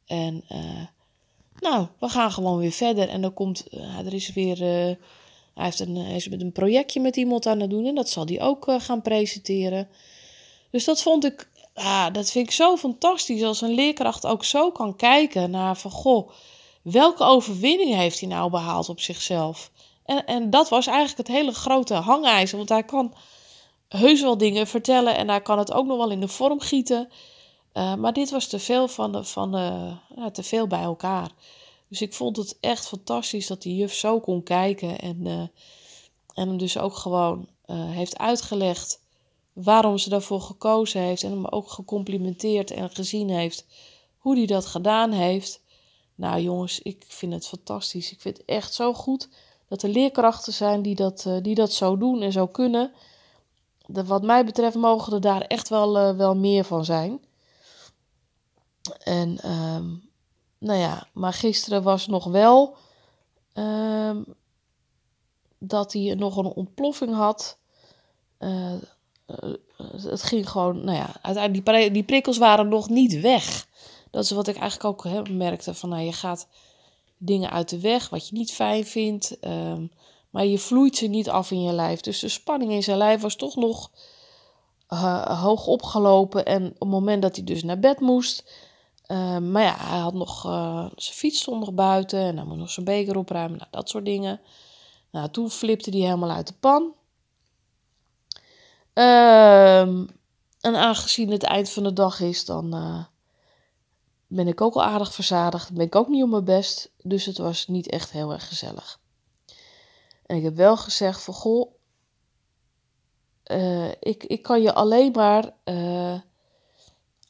En 0.07 0.45
uh, 0.49 0.87
nou, 1.63 1.87
we 1.99 2.09
gaan 2.09 2.33
gewoon 2.33 2.59
weer 2.59 2.73
verder. 2.73 3.09
En 3.09 3.21
dan 3.21 3.35
komt, 3.35 3.65
uh, 3.71 4.07
er 4.07 4.15
is 4.15 4.33
weer, 4.33 4.61
uh, 4.61 4.67
hij, 4.67 4.97
heeft 5.55 5.81
een, 5.81 5.97
hij 5.97 6.17
is 6.17 6.29
met 6.29 6.41
een 6.41 6.53
projectje 6.53 7.01
met 7.01 7.17
iemand 7.17 7.47
aan 7.47 7.61
het 7.61 7.71
doen 7.71 7.87
en 7.87 7.95
dat 7.95 8.09
zal 8.09 8.27
hij 8.27 8.43
ook 8.43 8.65
gaan 8.79 9.03
presenteren. 9.03 9.89
Dus 10.71 10.85
dat 10.85 11.03
vond 11.03 11.25
ik, 11.25 11.49
ah, 11.75 12.07
dat 12.13 12.31
vind 12.31 12.47
ik 12.47 12.53
zo 12.53 12.77
fantastisch 12.77 13.43
als 13.43 13.61
een 13.61 13.75
leerkracht 13.75 14.27
ook 14.27 14.45
zo 14.45 14.71
kan 14.71 14.97
kijken 14.97 15.51
naar 15.51 15.77
van, 15.77 15.91
goh, 15.91 16.31
welke 16.83 17.25
overwinning 17.25 17.95
heeft 17.95 18.21
hij 18.21 18.29
nou 18.29 18.51
behaald 18.51 18.89
op 18.89 19.01
zichzelf? 19.01 19.71
En, 20.05 20.27
en 20.27 20.51
dat 20.51 20.69
was 20.69 20.87
eigenlijk 20.87 21.29
het 21.29 21.37
hele 21.37 21.53
grote 21.53 21.95
hangijzer, 21.95 22.57
want 22.57 22.69
hij 22.69 22.83
kan 22.83 23.15
heus 23.89 24.21
wel 24.21 24.39
dingen 24.39 24.67
vertellen 24.67 25.17
en 25.17 25.27
daar 25.27 25.43
kan 25.43 25.59
het 25.59 25.73
ook 25.73 25.87
nog 25.87 25.97
wel 25.97 26.11
in 26.11 26.21
de 26.21 26.29
vorm 26.29 26.61
gieten. 26.61 27.09
Uh, 27.75 27.95
maar 27.95 28.13
dit 28.13 28.31
was 28.31 28.47
te 28.47 28.59
veel, 28.59 28.89
van 28.89 29.13
de, 29.13 29.25
van 29.25 29.51
te 30.33 30.43
veel 30.43 30.67
bij 30.67 30.83
elkaar. 30.83 31.31
Dus 31.89 32.03
ik 32.03 32.15
vond 32.15 32.37
het 32.37 32.57
echt 32.61 32.89
fantastisch 32.89 33.47
dat 33.47 33.63
die 33.63 33.77
juf 33.77 33.95
zo 33.95 34.21
kon 34.21 34.43
kijken 34.43 34.99
en, 34.99 35.17
uh, 35.21 35.39
en 36.35 36.49
hem 36.49 36.57
dus 36.57 36.79
ook 36.79 36.95
gewoon 36.95 37.49
uh, 37.67 37.91
heeft 37.91 38.19
uitgelegd 38.19 39.01
waarom 39.53 39.99
ze 39.99 40.09
daarvoor 40.09 40.41
gekozen 40.41 41.01
heeft. 41.01 41.23
En 41.23 41.31
hem 41.31 41.47
ook 41.47 41.71
gecomplimenteerd 41.71 42.71
en 42.71 42.91
gezien 42.91 43.29
heeft 43.29 43.67
hoe 44.19 44.37
hij 44.37 44.47
dat 44.47 44.67
gedaan 44.67 45.13
heeft. 45.13 45.61
Nou 46.15 46.41
jongens, 46.41 46.81
ik 46.81 47.05
vind 47.09 47.33
het 47.33 47.47
fantastisch. 47.47 48.13
Ik 48.13 48.21
vind 48.21 48.37
het 48.37 48.47
echt 48.47 48.75
zo 48.75 48.95
goed 48.95 49.29
dat 49.69 49.83
er 49.83 49.89
leerkrachten 49.89 50.53
zijn 50.53 50.83
die 50.83 50.95
dat, 50.95 51.29
die 51.43 51.55
dat 51.55 51.73
zo 51.73 51.97
doen 51.97 52.23
en 52.23 52.33
zo 52.33 52.47
kunnen 52.47 52.93
de, 53.87 54.05
wat 54.05 54.23
mij 54.23 54.45
betreft 54.45 54.77
mogen 54.77 55.13
er 55.13 55.21
daar 55.21 55.41
echt 55.41 55.69
wel, 55.69 56.17
wel 56.17 56.37
meer 56.37 56.65
van 56.65 56.85
zijn. 56.85 57.21
En 58.99 59.51
um, 59.51 60.11
nou 60.59 60.79
ja, 60.79 61.07
maar 61.13 61.33
gisteren 61.33 61.83
was 61.83 62.07
nog 62.07 62.25
wel 62.25 62.77
um, 63.55 64.25
dat 65.59 65.93
hij 65.93 66.15
nog 66.15 66.37
een 66.37 66.53
ontploffing 66.53 67.15
had. 67.15 67.59
Uh, 68.39 68.73
het 69.87 70.23
ging 70.23 70.49
gewoon, 70.49 70.85
nou 70.85 70.97
ja, 70.97 71.17
uiteindelijk 71.23 71.67
die, 71.67 71.91
die 71.91 72.03
prikkels 72.03 72.39
waren 72.39 72.69
nog 72.69 72.89
niet 72.89 73.21
weg. 73.21 73.67
Dat 74.11 74.25
is 74.25 74.31
wat 74.31 74.49
ik 74.49 74.57
eigenlijk 74.57 75.07
ook 75.07 75.29
merkte. 75.29 75.75
Van 75.75 75.89
nou, 75.89 76.03
je 76.03 76.13
gaat 76.13 76.47
dingen 77.17 77.51
uit 77.51 77.69
de 77.69 77.81
weg 77.81 78.09
wat 78.09 78.29
je 78.29 78.35
niet 78.37 78.53
fijn 78.53 78.85
vindt. 78.85 79.37
Um, 79.41 79.91
maar 80.31 80.47
je 80.47 80.59
vloeit 80.59 80.97
ze 80.97 81.07
niet 81.07 81.31
af 81.31 81.51
in 81.51 81.63
je 81.63 81.73
lijf. 81.73 82.01
Dus 82.01 82.19
de 82.19 82.29
spanning 82.29 82.73
in 82.73 82.83
zijn 82.83 82.99
lijf 82.99 83.21
was 83.21 83.37
toch 83.37 83.57
nog 83.57 83.91
uh, 84.89 85.43
hoog 85.43 85.67
opgelopen. 85.67 86.47
En 86.47 86.67
op 86.67 86.81
het 86.81 86.89
moment 86.89 87.23
dat 87.23 87.37
hij 87.37 87.45
dus 87.45 87.63
naar 87.63 87.79
bed 87.79 88.01
moest. 88.01 88.45
Uh, 89.13 89.39
maar 89.39 89.63
ja, 89.63 89.77
hij 89.79 89.99
had 89.99 90.15
nog 90.15 90.47
uh, 90.47 90.87
zijn 90.97 91.17
fiets 91.17 91.41
stond 91.41 91.61
nog 91.61 91.73
buiten. 91.73 92.19
En 92.19 92.37
hij 92.37 92.47
moest 92.47 92.59
nog 92.59 92.71
zijn 92.71 92.87
beker 92.87 93.17
opruimen. 93.17 93.59
Nou, 93.59 93.71
dat 93.71 93.89
soort 93.89 94.05
dingen. 94.05 94.41
Nou, 95.11 95.31
toen 95.31 95.51
flipte 95.51 95.91
hij 95.91 95.99
helemaal 95.99 96.31
uit 96.31 96.47
de 96.47 96.55
pan. 96.61 96.95
Ehm, 98.93 100.07
en 100.61 100.75
aangezien 100.75 101.31
het 101.31 101.43
eind 101.43 101.71
van 101.71 101.83
de 101.83 101.93
dag 101.93 102.21
is, 102.21 102.45
dan 102.45 102.71
ben 104.27 104.49
ik 104.49 104.61
ook 104.61 104.75
al 104.75 104.83
aardig 104.83 105.15
verzadigd. 105.15 105.73
Ben 105.73 105.87
ik 105.87 105.95
ook 105.95 106.09
niet 106.09 106.23
op 106.23 106.31
mijn 106.31 106.45
best. 106.45 106.93
Dus 107.03 107.25
het 107.25 107.39
was 107.39 107.67
niet 107.67 107.89
echt 107.89 108.11
heel 108.11 108.33
erg 108.33 108.49
gezellig. 108.49 109.01
En 110.27 110.37
ik 110.37 110.43
heb 110.43 110.57
wel 110.57 110.77
gezegd 110.77 111.23
van, 111.23 111.35
goh, 111.35 111.73
uh, 113.47 113.89
ik, 113.89 114.25
ik 114.25 114.43
kan 114.43 114.63
je 114.63 114.73
alleen 114.73 115.13
maar, 115.13 115.55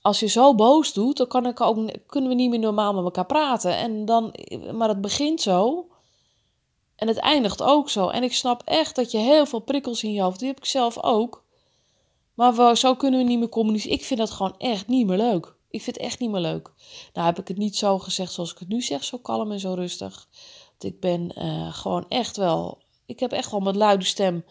als 0.03 0.21
je 0.21 0.27
zo 0.27 0.55
boos 0.55 0.93
doet, 0.93 1.17
dan 1.17 1.27
kan 1.27 1.47
ik 1.47 1.61
ook, 1.61 1.91
kunnen 2.07 2.31
we 2.31 2.37
niet 2.37 2.51
meer 2.51 2.59
normaal 2.59 2.95
met 2.95 3.05
elkaar 3.05 3.27
praten. 3.27 3.77
En 3.77 4.05
dan, 4.05 4.35
maar 4.73 4.89
het 4.89 5.01
begint 5.01 5.41
zo 5.41 5.87
en 6.97 7.09
het 7.09 7.17
eindigt 7.17 7.63
ook 7.63 7.91
zo. 7.91 8.09
En 8.09 8.23
ik 8.23 8.35
snap 8.35 8.63
echt 8.65 8.97
dat 8.97 9.11
je 9.11 9.19
heel 9.19 9.47
veel 9.47 9.61
prikkels 9.61 10.03
in 10.03 10.13
je 10.13 10.23
hoofd, 10.23 10.39
die 10.39 10.49
heb 10.49 10.59
ik 10.59 10.65
zelf 10.65 11.03
ook. 11.03 11.45
Maar 12.35 12.77
zo 12.77 12.95
kunnen 12.95 13.21
we 13.21 13.27
niet 13.27 13.39
meer 13.39 13.49
communiceren. 13.49 13.97
Ik 13.97 14.05
vind 14.05 14.21
dat 14.21 14.31
gewoon 14.31 14.55
echt 14.59 14.89
niet 14.89 15.07
meer 15.07 15.17
leuk. 15.17 15.55
Ik 15.71 15.83
vind 15.83 15.97
het 15.97 16.05
echt 16.05 16.19
niet 16.19 16.31
meer 16.31 16.41
leuk. 16.41 16.71
Nou 17.13 17.27
heb 17.27 17.39
ik 17.39 17.49
het 17.49 17.57
niet 17.57 17.77
zo 17.77 17.99
gezegd 17.99 18.33
zoals 18.33 18.53
ik 18.53 18.59
het 18.59 18.69
nu 18.69 18.81
zeg, 18.81 19.05
zo 19.05 19.19
kalm 19.19 19.53
en 19.53 19.61
zo 19.61 19.75
rustig. 19.75 20.29
Ik 20.79 21.01
ben 21.01 21.33
uh, 21.39 21.75
gewoon 21.75 22.05
echt 22.09 22.37
wel 22.37 22.83
ik 23.13 23.21
heb 23.21 23.33
echt 23.33 23.51
wel 23.51 23.61
met 23.61 23.77
luide 23.77 24.05
stem 24.05 24.45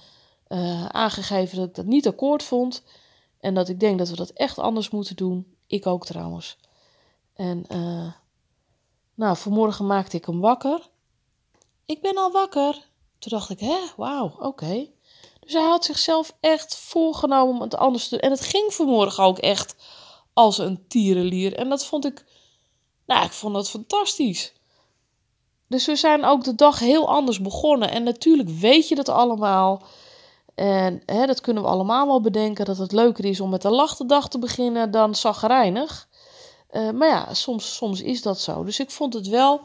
uh, 0.47 0.85
aangegeven 0.85 1.57
dat 1.57 1.67
ik 1.67 1.75
dat 1.75 1.85
niet 1.85 2.07
akkoord 2.07 2.43
vond. 2.43 2.83
En 3.41 3.53
dat 3.53 3.69
ik 3.69 3.79
denk 3.79 3.97
dat 3.97 4.09
we 4.09 4.15
dat 4.15 4.29
echt 4.29 4.59
anders 4.59 4.89
moeten 4.89 5.15
doen. 5.15 5.55
Ik 5.67 5.87
ook 5.87 6.05
trouwens. 6.05 6.57
En 7.33 7.65
uh, 7.71 8.11
nou, 9.13 9.37
vanmorgen 9.37 9.85
maakte 9.85 10.17
ik 10.17 10.25
hem 10.25 10.39
wakker. 10.39 10.89
Ik 11.85 12.01
ben 12.01 12.17
al 12.17 12.31
wakker. 12.31 12.73
Toen 13.19 13.31
dacht 13.31 13.49
ik, 13.49 13.59
hè, 13.59 13.77
wauw, 13.97 14.35
oké. 14.39 14.87
Dus 15.39 15.53
hij 15.53 15.63
had 15.63 15.85
zichzelf 15.85 16.35
echt 16.39 16.75
voorgenomen 16.75 17.55
om 17.55 17.61
het 17.61 17.75
anders 17.75 18.03
te 18.03 18.09
doen. 18.09 18.19
En 18.19 18.31
het 18.31 18.45
ging 18.45 18.73
vanmorgen 18.73 19.23
ook 19.23 19.37
echt 19.37 19.75
als 20.33 20.57
een 20.57 20.87
tierenlier. 20.87 21.53
En 21.53 21.69
dat 21.69 21.85
vond 21.85 22.05
ik, 22.05 22.25
nou, 23.05 23.25
ik 23.25 23.31
vond 23.31 23.53
dat 23.53 23.69
fantastisch. 23.69 24.53
Dus 25.67 25.85
we 25.85 25.95
zijn 25.95 26.25
ook 26.25 26.43
de 26.43 26.55
dag 26.55 26.79
heel 26.79 27.07
anders 27.07 27.41
begonnen. 27.41 27.91
En 27.91 28.03
natuurlijk 28.03 28.49
weet 28.49 28.87
je 28.87 28.95
dat 28.95 29.09
allemaal. 29.09 29.83
En 30.61 31.01
hè, 31.05 31.25
dat 31.25 31.41
kunnen 31.41 31.63
we 31.63 31.69
allemaal 31.69 32.07
wel 32.07 32.21
bedenken. 32.21 32.65
Dat 32.65 32.77
het 32.77 32.91
leuker 32.91 33.25
is 33.25 33.39
om 33.39 33.49
met 33.49 33.63
een 33.63 33.71
lach 33.71 33.95
de 33.95 34.05
dag 34.05 34.29
te 34.29 34.39
beginnen 34.39 34.91
dan 34.91 35.15
zagrijnig. 35.15 36.07
Uh, 36.71 36.91
maar 36.91 37.07
ja, 37.07 37.33
soms, 37.33 37.75
soms 37.75 38.01
is 38.01 38.21
dat 38.21 38.39
zo. 38.39 38.63
Dus 38.63 38.79
ik 38.79 38.91
vond 38.91 39.13
het 39.13 39.27
wel 39.27 39.61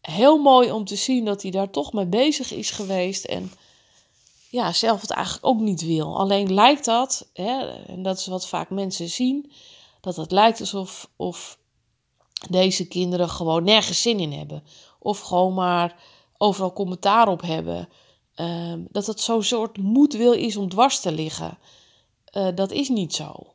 heel 0.00 0.38
mooi 0.38 0.72
om 0.72 0.84
te 0.84 0.96
zien 0.96 1.24
dat 1.24 1.42
hij 1.42 1.50
daar 1.50 1.70
toch 1.70 1.92
mee 1.92 2.06
bezig 2.06 2.52
is 2.52 2.70
geweest. 2.70 3.24
En 3.24 3.52
ja, 4.50 4.72
zelf 4.72 5.00
het 5.00 5.10
eigenlijk 5.10 5.46
ook 5.46 5.60
niet 5.60 5.84
wil. 5.84 6.18
Alleen 6.18 6.54
lijkt 6.54 6.84
dat, 6.84 7.30
hè, 7.32 7.84
en 7.86 8.02
dat 8.02 8.18
is 8.18 8.26
wat 8.26 8.48
vaak 8.48 8.70
mensen 8.70 9.08
zien, 9.08 9.52
dat 10.00 10.16
het 10.16 10.30
lijkt 10.30 10.60
alsof 10.60 11.10
of 11.16 11.58
deze 12.48 12.88
kinderen 12.88 13.28
gewoon 13.28 13.64
nergens 13.64 14.02
zin 14.02 14.20
in 14.20 14.32
hebben. 14.32 14.64
Of 14.98 15.20
gewoon 15.20 15.54
maar 15.54 15.96
overal 16.38 16.72
commentaar 16.72 17.28
op 17.28 17.42
hebben. 17.42 17.88
Um, 18.40 18.86
dat 18.90 19.06
het 19.06 19.20
zo'n 19.20 19.42
soort 19.42 19.78
moedwil 19.78 20.32
is 20.32 20.56
om 20.56 20.68
dwars 20.68 21.00
te 21.00 21.12
liggen. 21.12 21.58
uh, 22.32 22.48
dat 22.54 22.70
is 22.70 22.88
niet 22.88 23.14
zo. 23.14 23.54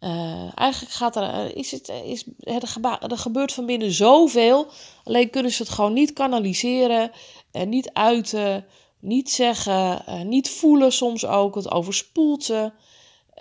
Uh, 0.00 0.58
eigenlijk 0.58 0.92
gaat 0.92 1.16
er, 1.16 1.56
is 1.56 1.70
het, 1.70 1.88
is, 1.88 2.24
er, 2.40 3.18
gebeurt 3.18 3.52
van 3.52 3.66
binnen 3.66 3.92
zoveel. 3.92 4.66
Alleen 5.04 5.30
kunnen 5.30 5.52
ze 5.52 5.62
het 5.62 5.72
gewoon 5.72 5.92
niet 5.92 6.12
kanaliseren, 6.12 7.10
en 7.50 7.68
niet 7.68 7.92
uiten, 7.92 8.66
niet 8.98 9.30
zeggen, 9.30 10.04
niet 10.28 10.50
voelen 10.50 10.92
soms 10.92 11.26
ook. 11.26 11.54
Het 11.54 11.70
overspoelt 11.70 12.44
ze. 12.44 12.72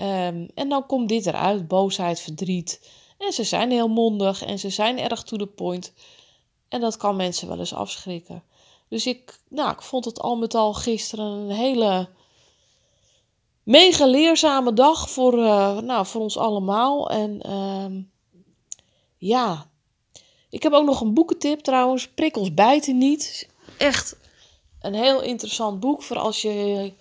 Um, 0.01 0.49
en 0.55 0.69
dan 0.69 0.85
komt 0.85 1.09
dit 1.09 1.25
eruit: 1.25 1.67
boosheid, 1.67 2.19
verdriet. 2.19 2.89
En 3.17 3.31
ze 3.33 3.43
zijn 3.43 3.71
heel 3.71 3.87
mondig 3.87 4.43
en 4.43 4.59
ze 4.59 4.69
zijn 4.69 4.99
erg 4.99 5.23
to 5.23 5.37
the 5.37 5.47
point. 5.47 5.93
En 6.69 6.81
dat 6.81 6.97
kan 6.97 7.15
mensen 7.15 7.47
wel 7.47 7.59
eens 7.59 7.73
afschrikken. 7.73 8.43
Dus 8.91 9.05
ik, 9.05 9.39
nou, 9.49 9.71
ik 9.71 9.81
vond 9.81 10.05
het 10.05 10.19
al 10.19 10.35
met 10.35 10.55
al 10.55 10.73
gisteren 10.73 11.25
een 11.25 11.51
hele 11.51 12.09
mega 13.63 14.05
leerzame 14.05 14.73
dag 14.73 15.09
voor, 15.09 15.37
uh, 15.37 15.77
nou, 15.77 16.05
voor 16.05 16.21
ons 16.21 16.37
allemaal. 16.37 17.09
En 17.09 17.41
uh, 17.45 18.03
ja, 19.17 19.69
ik 20.49 20.63
heb 20.63 20.73
ook 20.73 20.85
nog 20.85 21.01
een 21.01 21.13
boekentip 21.13 21.59
trouwens. 21.59 22.09
Prikkels 22.09 22.53
bijten 22.53 22.97
niet. 22.97 23.49
Echt 23.77 24.15
een 24.81 24.93
heel 24.93 25.21
interessant 25.21 25.79
boek 25.79 26.03
voor 26.03 26.17
als 26.17 26.41
je 26.41 26.93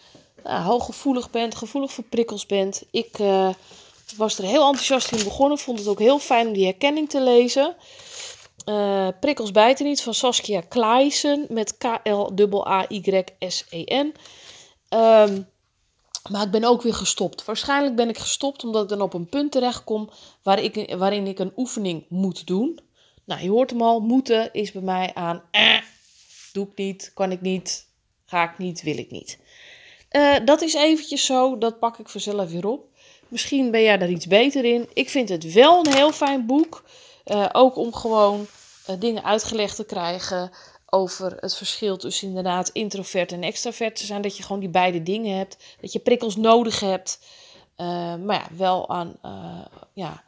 nou, 0.44 0.62
hooggevoelig 0.62 1.31
bent, 1.31 1.55
gevoelig 1.55 1.92
voor 1.92 2.05
prikkels 2.05 2.46
bent. 2.46 2.83
Ik 2.90 3.18
uh, 3.18 3.48
was 4.16 4.38
er 4.38 4.44
heel 4.44 4.66
enthousiast 4.66 5.12
in 5.12 5.24
begonnen. 5.24 5.59
Vond 5.59 5.79
het 5.79 5.88
ook 5.88 5.98
heel 5.98 6.18
fijn 6.18 6.46
om 6.46 6.53
die 6.53 6.64
herkenning 6.64 7.09
te 7.09 7.20
lezen. 7.20 7.76
Uh, 8.70 9.09
prikkels 9.20 9.50
bijten 9.50 9.87
niet 9.87 10.02
van 10.02 10.14
Saskia 10.14 10.61
Kleisen 10.61 11.46
met 11.48 11.76
K-L-A-Y-S-E-N. 11.76 12.24
Ehm, 14.88 15.42
maar 16.30 16.42
ik 16.42 16.50
ben 16.50 16.64
ook 16.64 16.83
weer 16.83 16.94
gestopt. 16.94 17.44
Waarschijnlijk 17.44 17.96
ben 17.96 18.09
ik 18.09 18.18
gestopt 18.18 18.64
omdat 18.64 18.83
ik 18.83 18.88
dan 18.88 19.00
op 19.00 19.14
een 19.14 19.28
punt 19.28 19.52
terechtkom 19.52 20.11
waar 20.42 20.62
ik, 20.62 20.94
waarin 20.96 21.26
ik 21.26 21.38
een 21.38 21.52
oefening 21.56 22.04
moet 22.09 22.46
doen. 22.46 22.80
Nou, 23.24 23.42
je 23.42 23.50
hoort 23.50 23.70
hem 23.70 23.83
al. 23.83 24.00
Moeten 24.00 24.52
is 24.52 24.72
bij 24.72 24.83
mij 24.83 25.14
aan. 25.14 25.42
Eh, 25.50 25.78
doe 26.52 26.66
ik 26.66 26.76
niet, 26.76 27.11
kan 27.14 27.33
ik 27.33 27.40
niet, 27.40 27.87
ga 28.26 28.50
ik 28.50 28.59
niet, 28.59 28.83
wil 28.83 28.98
ik 28.98 29.11
niet. 29.11 29.38
Uh, 30.11 30.37
dat 30.44 30.62
is 30.62 30.74
eventjes 30.74 31.24
zo. 31.24 31.59
Dat 31.59 31.78
pak 31.78 31.98
ik 31.98 32.09
vanzelf 32.09 32.50
weer 32.50 32.66
op. 32.66 32.88
Misschien 33.28 33.70
ben 33.70 33.83
jij 33.83 33.98
daar 33.98 34.11
iets 34.11 34.26
beter 34.26 34.64
in. 34.64 34.88
Ik 34.92 35.11
vind 35.11 35.28
het 35.28 35.52
wel 35.52 35.87
een 35.87 35.94
heel 35.94 36.12
fijn 36.12 36.46
boek. 36.46 36.85
Uh, 37.26 37.48
ook 37.52 37.76
om 37.76 37.94
gewoon 37.94 38.46
dingen 38.99 39.25
uitgelegd 39.25 39.77
te 39.77 39.85
krijgen 39.85 40.51
over 40.87 41.37
het 41.40 41.55
verschil 41.55 41.97
tussen 41.97 42.29
inderdaad 42.29 42.69
introvert 42.69 43.33
en 43.33 43.43
extravert 43.43 43.97
te 43.97 44.07
zijn. 44.07 44.23
Dat 44.23 44.37
je 44.37 44.43
gewoon 44.43 44.61
die 44.61 44.69
beide 44.69 45.03
dingen 45.03 45.37
hebt. 45.37 45.57
Dat 45.81 45.93
je 45.93 45.99
prikkels 45.99 46.37
nodig 46.37 46.81
hebt. 46.81 47.21
Uh, 47.77 47.87
maar 48.14 48.37
ja, 48.37 48.57
wel 48.57 48.88
aan 48.88 49.16
ja, 49.93 50.25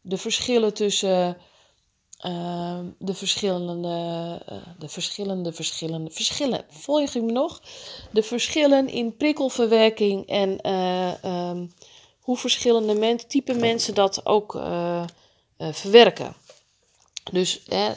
de 0.00 0.16
verschillen 0.16 0.74
tussen 0.74 1.36
de 2.98 3.14
verschillende, 3.14 4.40
de 4.78 4.88
verschillende, 4.88 5.52
verschillende, 5.52 6.10
verschillen. 6.10 6.64
Volg 6.68 7.12
je 7.12 7.22
me 7.22 7.32
nog? 7.32 7.62
De 8.10 8.22
verschillen 8.22 8.88
in 8.88 9.16
prikkelverwerking 9.16 10.26
en 10.26 10.68
um, 11.30 11.72
hoe 12.20 12.36
verschillende 12.36 12.94
men, 12.94 13.28
type 13.28 13.54
mensen 13.54 13.94
dat 13.94 14.26
ook 14.26 14.52
verwerken. 15.58 16.34
Dus 17.32 17.62
hè, 17.68 17.92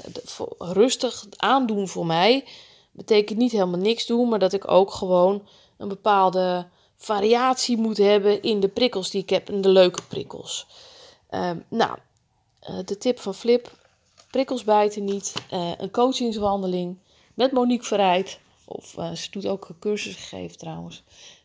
rustig 0.57 1.25
aandoen 1.37 1.87
voor 1.87 2.05
mij 2.05 2.43
betekent 2.91 3.39
niet 3.39 3.51
helemaal 3.51 3.79
niks 3.79 4.05
doen, 4.05 4.29
maar 4.29 4.39
dat 4.39 4.53
ik 4.53 4.71
ook 4.71 4.91
gewoon 4.91 5.47
een 5.77 5.87
bepaalde 5.87 6.67
variatie 6.97 7.77
moet 7.77 7.97
hebben 7.97 8.41
in 8.41 8.59
de 8.59 8.67
prikkels 8.67 9.09
die 9.09 9.21
ik 9.21 9.29
heb 9.29 9.49
en 9.49 9.61
de 9.61 9.69
leuke 9.69 10.01
prikkels. 10.07 10.67
Uh, 11.31 11.51
nou, 11.67 11.97
uh, 12.69 12.79
de 12.85 12.97
tip 12.97 13.19
van 13.19 13.35
Flip: 13.35 13.71
prikkels 14.31 14.63
bijten 14.63 15.03
niet. 15.03 15.33
Uh, 15.53 15.71
een 15.77 15.91
coachingswandeling 15.91 16.97
met 17.33 17.51
Monique 17.51 17.85
Verrijd. 17.85 18.39
Of 18.65 18.95
ze 19.15 19.27
doet 19.31 19.47
ook 19.47 19.69
cursussen 19.79 20.21
gegeven 20.21 20.57
trouwens. 20.57 21.03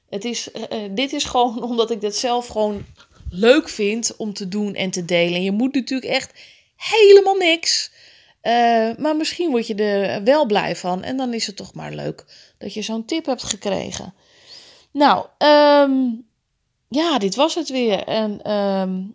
Het 0.08 0.24
is, 0.24 0.50
dit 0.90 1.12
is 1.12 1.24
gewoon 1.24 1.62
omdat 1.70 1.90
ik 1.90 2.00
dat 2.00 2.14
zelf 2.14 2.46
gewoon 2.46 2.84
leuk 3.30 3.68
vind 3.68 4.16
om 4.16 4.32
te 4.32 4.48
doen 4.48 4.74
en 4.74 4.90
te 4.90 5.04
delen. 5.04 5.42
je 5.42 5.52
moet 5.52 5.74
natuurlijk 5.74 6.12
echt 6.12 6.32
helemaal 6.90 7.34
niks. 7.34 7.90
Uh, 8.42 8.96
maar 8.96 9.16
misschien 9.16 9.50
word 9.50 9.66
je 9.66 9.74
er 9.74 10.22
wel 10.22 10.46
blij 10.46 10.76
van. 10.76 11.02
En 11.02 11.16
dan 11.16 11.34
is 11.34 11.46
het 11.46 11.56
toch 11.56 11.74
maar 11.74 11.92
leuk 11.92 12.24
dat 12.58 12.74
je 12.74 12.82
zo'n 12.82 13.04
tip 13.04 13.26
hebt 13.26 13.42
gekregen. 13.42 14.14
Nou, 14.90 15.26
um, 15.38 16.26
ja, 16.88 17.18
dit 17.18 17.34
was 17.34 17.54
het 17.54 17.68
weer. 17.68 18.04
En 18.04 18.52
um, 18.52 19.14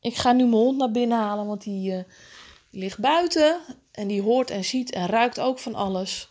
ik 0.00 0.16
ga 0.16 0.32
nu 0.32 0.42
mijn 0.42 0.62
hond 0.62 0.78
naar 0.78 0.90
binnen 0.90 1.18
halen, 1.18 1.46
want 1.46 1.62
die, 1.62 1.90
uh, 1.90 1.98
die 2.70 2.80
ligt 2.80 2.98
buiten. 2.98 3.60
En 3.92 4.08
die 4.08 4.22
hoort 4.22 4.50
en 4.50 4.64
ziet 4.64 4.90
en 4.90 5.06
ruikt 5.06 5.40
ook 5.40 5.58
van 5.58 5.74
alles. 5.74 6.28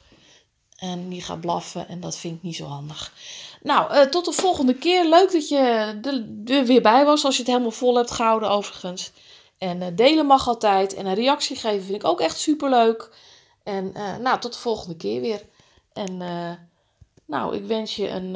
En 0.77 1.09
die 1.09 1.21
gaat 1.21 1.41
blaffen 1.41 1.87
en 1.87 1.99
dat 1.99 2.17
vind 2.17 2.35
ik 2.35 2.43
niet 2.43 2.55
zo 2.55 2.65
handig. 2.65 3.13
Nou, 3.61 3.93
uh, 3.93 4.01
tot 4.01 4.25
de 4.25 4.31
volgende 4.31 4.75
keer. 4.75 5.09
Leuk 5.09 5.31
dat 5.31 5.49
je 5.49 5.99
er 6.45 6.65
weer 6.65 6.81
bij 6.81 7.05
was 7.05 7.25
als 7.25 7.35
je 7.35 7.41
het 7.41 7.51
helemaal 7.51 7.71
vol 7.71 7.95
hebt 7.95 8.11
gehouden 8.11 8.49
overigens. 8.49 9.11
En 9.61 9.81
uh, 9.81 9.87
delen 9.95 10.25
mag 10.25 10.47
altijd. 10.47 10.93
En 10.93 11.05
een 11.05 11.13
reactie 11.13 11.55
geven 11.55 11.85
vind 11.85 12.03
ik 12.03 12.09
ook 12.09 12.19
echt 12.19 12.37
super 12.37 12.69
leuk. 12.69 13.15
En 13.63 13.85
uh, 13.97 14.17
nou, 14.17 14.39
tot 14.39 14.53
de 14.53 14.59
volgende 14.59 14.95
keer 14.95 15.21
weer. 15.21 15.45
En 15.93 16.17
nou, 17.25 17.55
ik 17.55 17.65
wens 17.65 17.95
je 17.95 18.09
een 18.09 18.31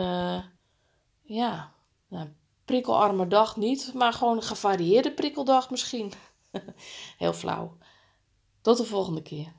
ja, 1.22 1.72
nou, 2.08 2.28
prikkelarme 2.66 3.28
dag 3.28 3.58
niet. 3.58 3.92
Maar 3.94 4.14
gewoon 4.14 4.36
een 4.36 4.44
gevarieerde 4.44 5.12
prikkeldag 5.12 5.70
misschien. 5.70 6.14
Heel 7.18 7.34
flauw. 7.34 7.78
Tot 8.62 8.78
de 8.78 8.86
volgende 8.86 9.22
keer. 9.22 9.54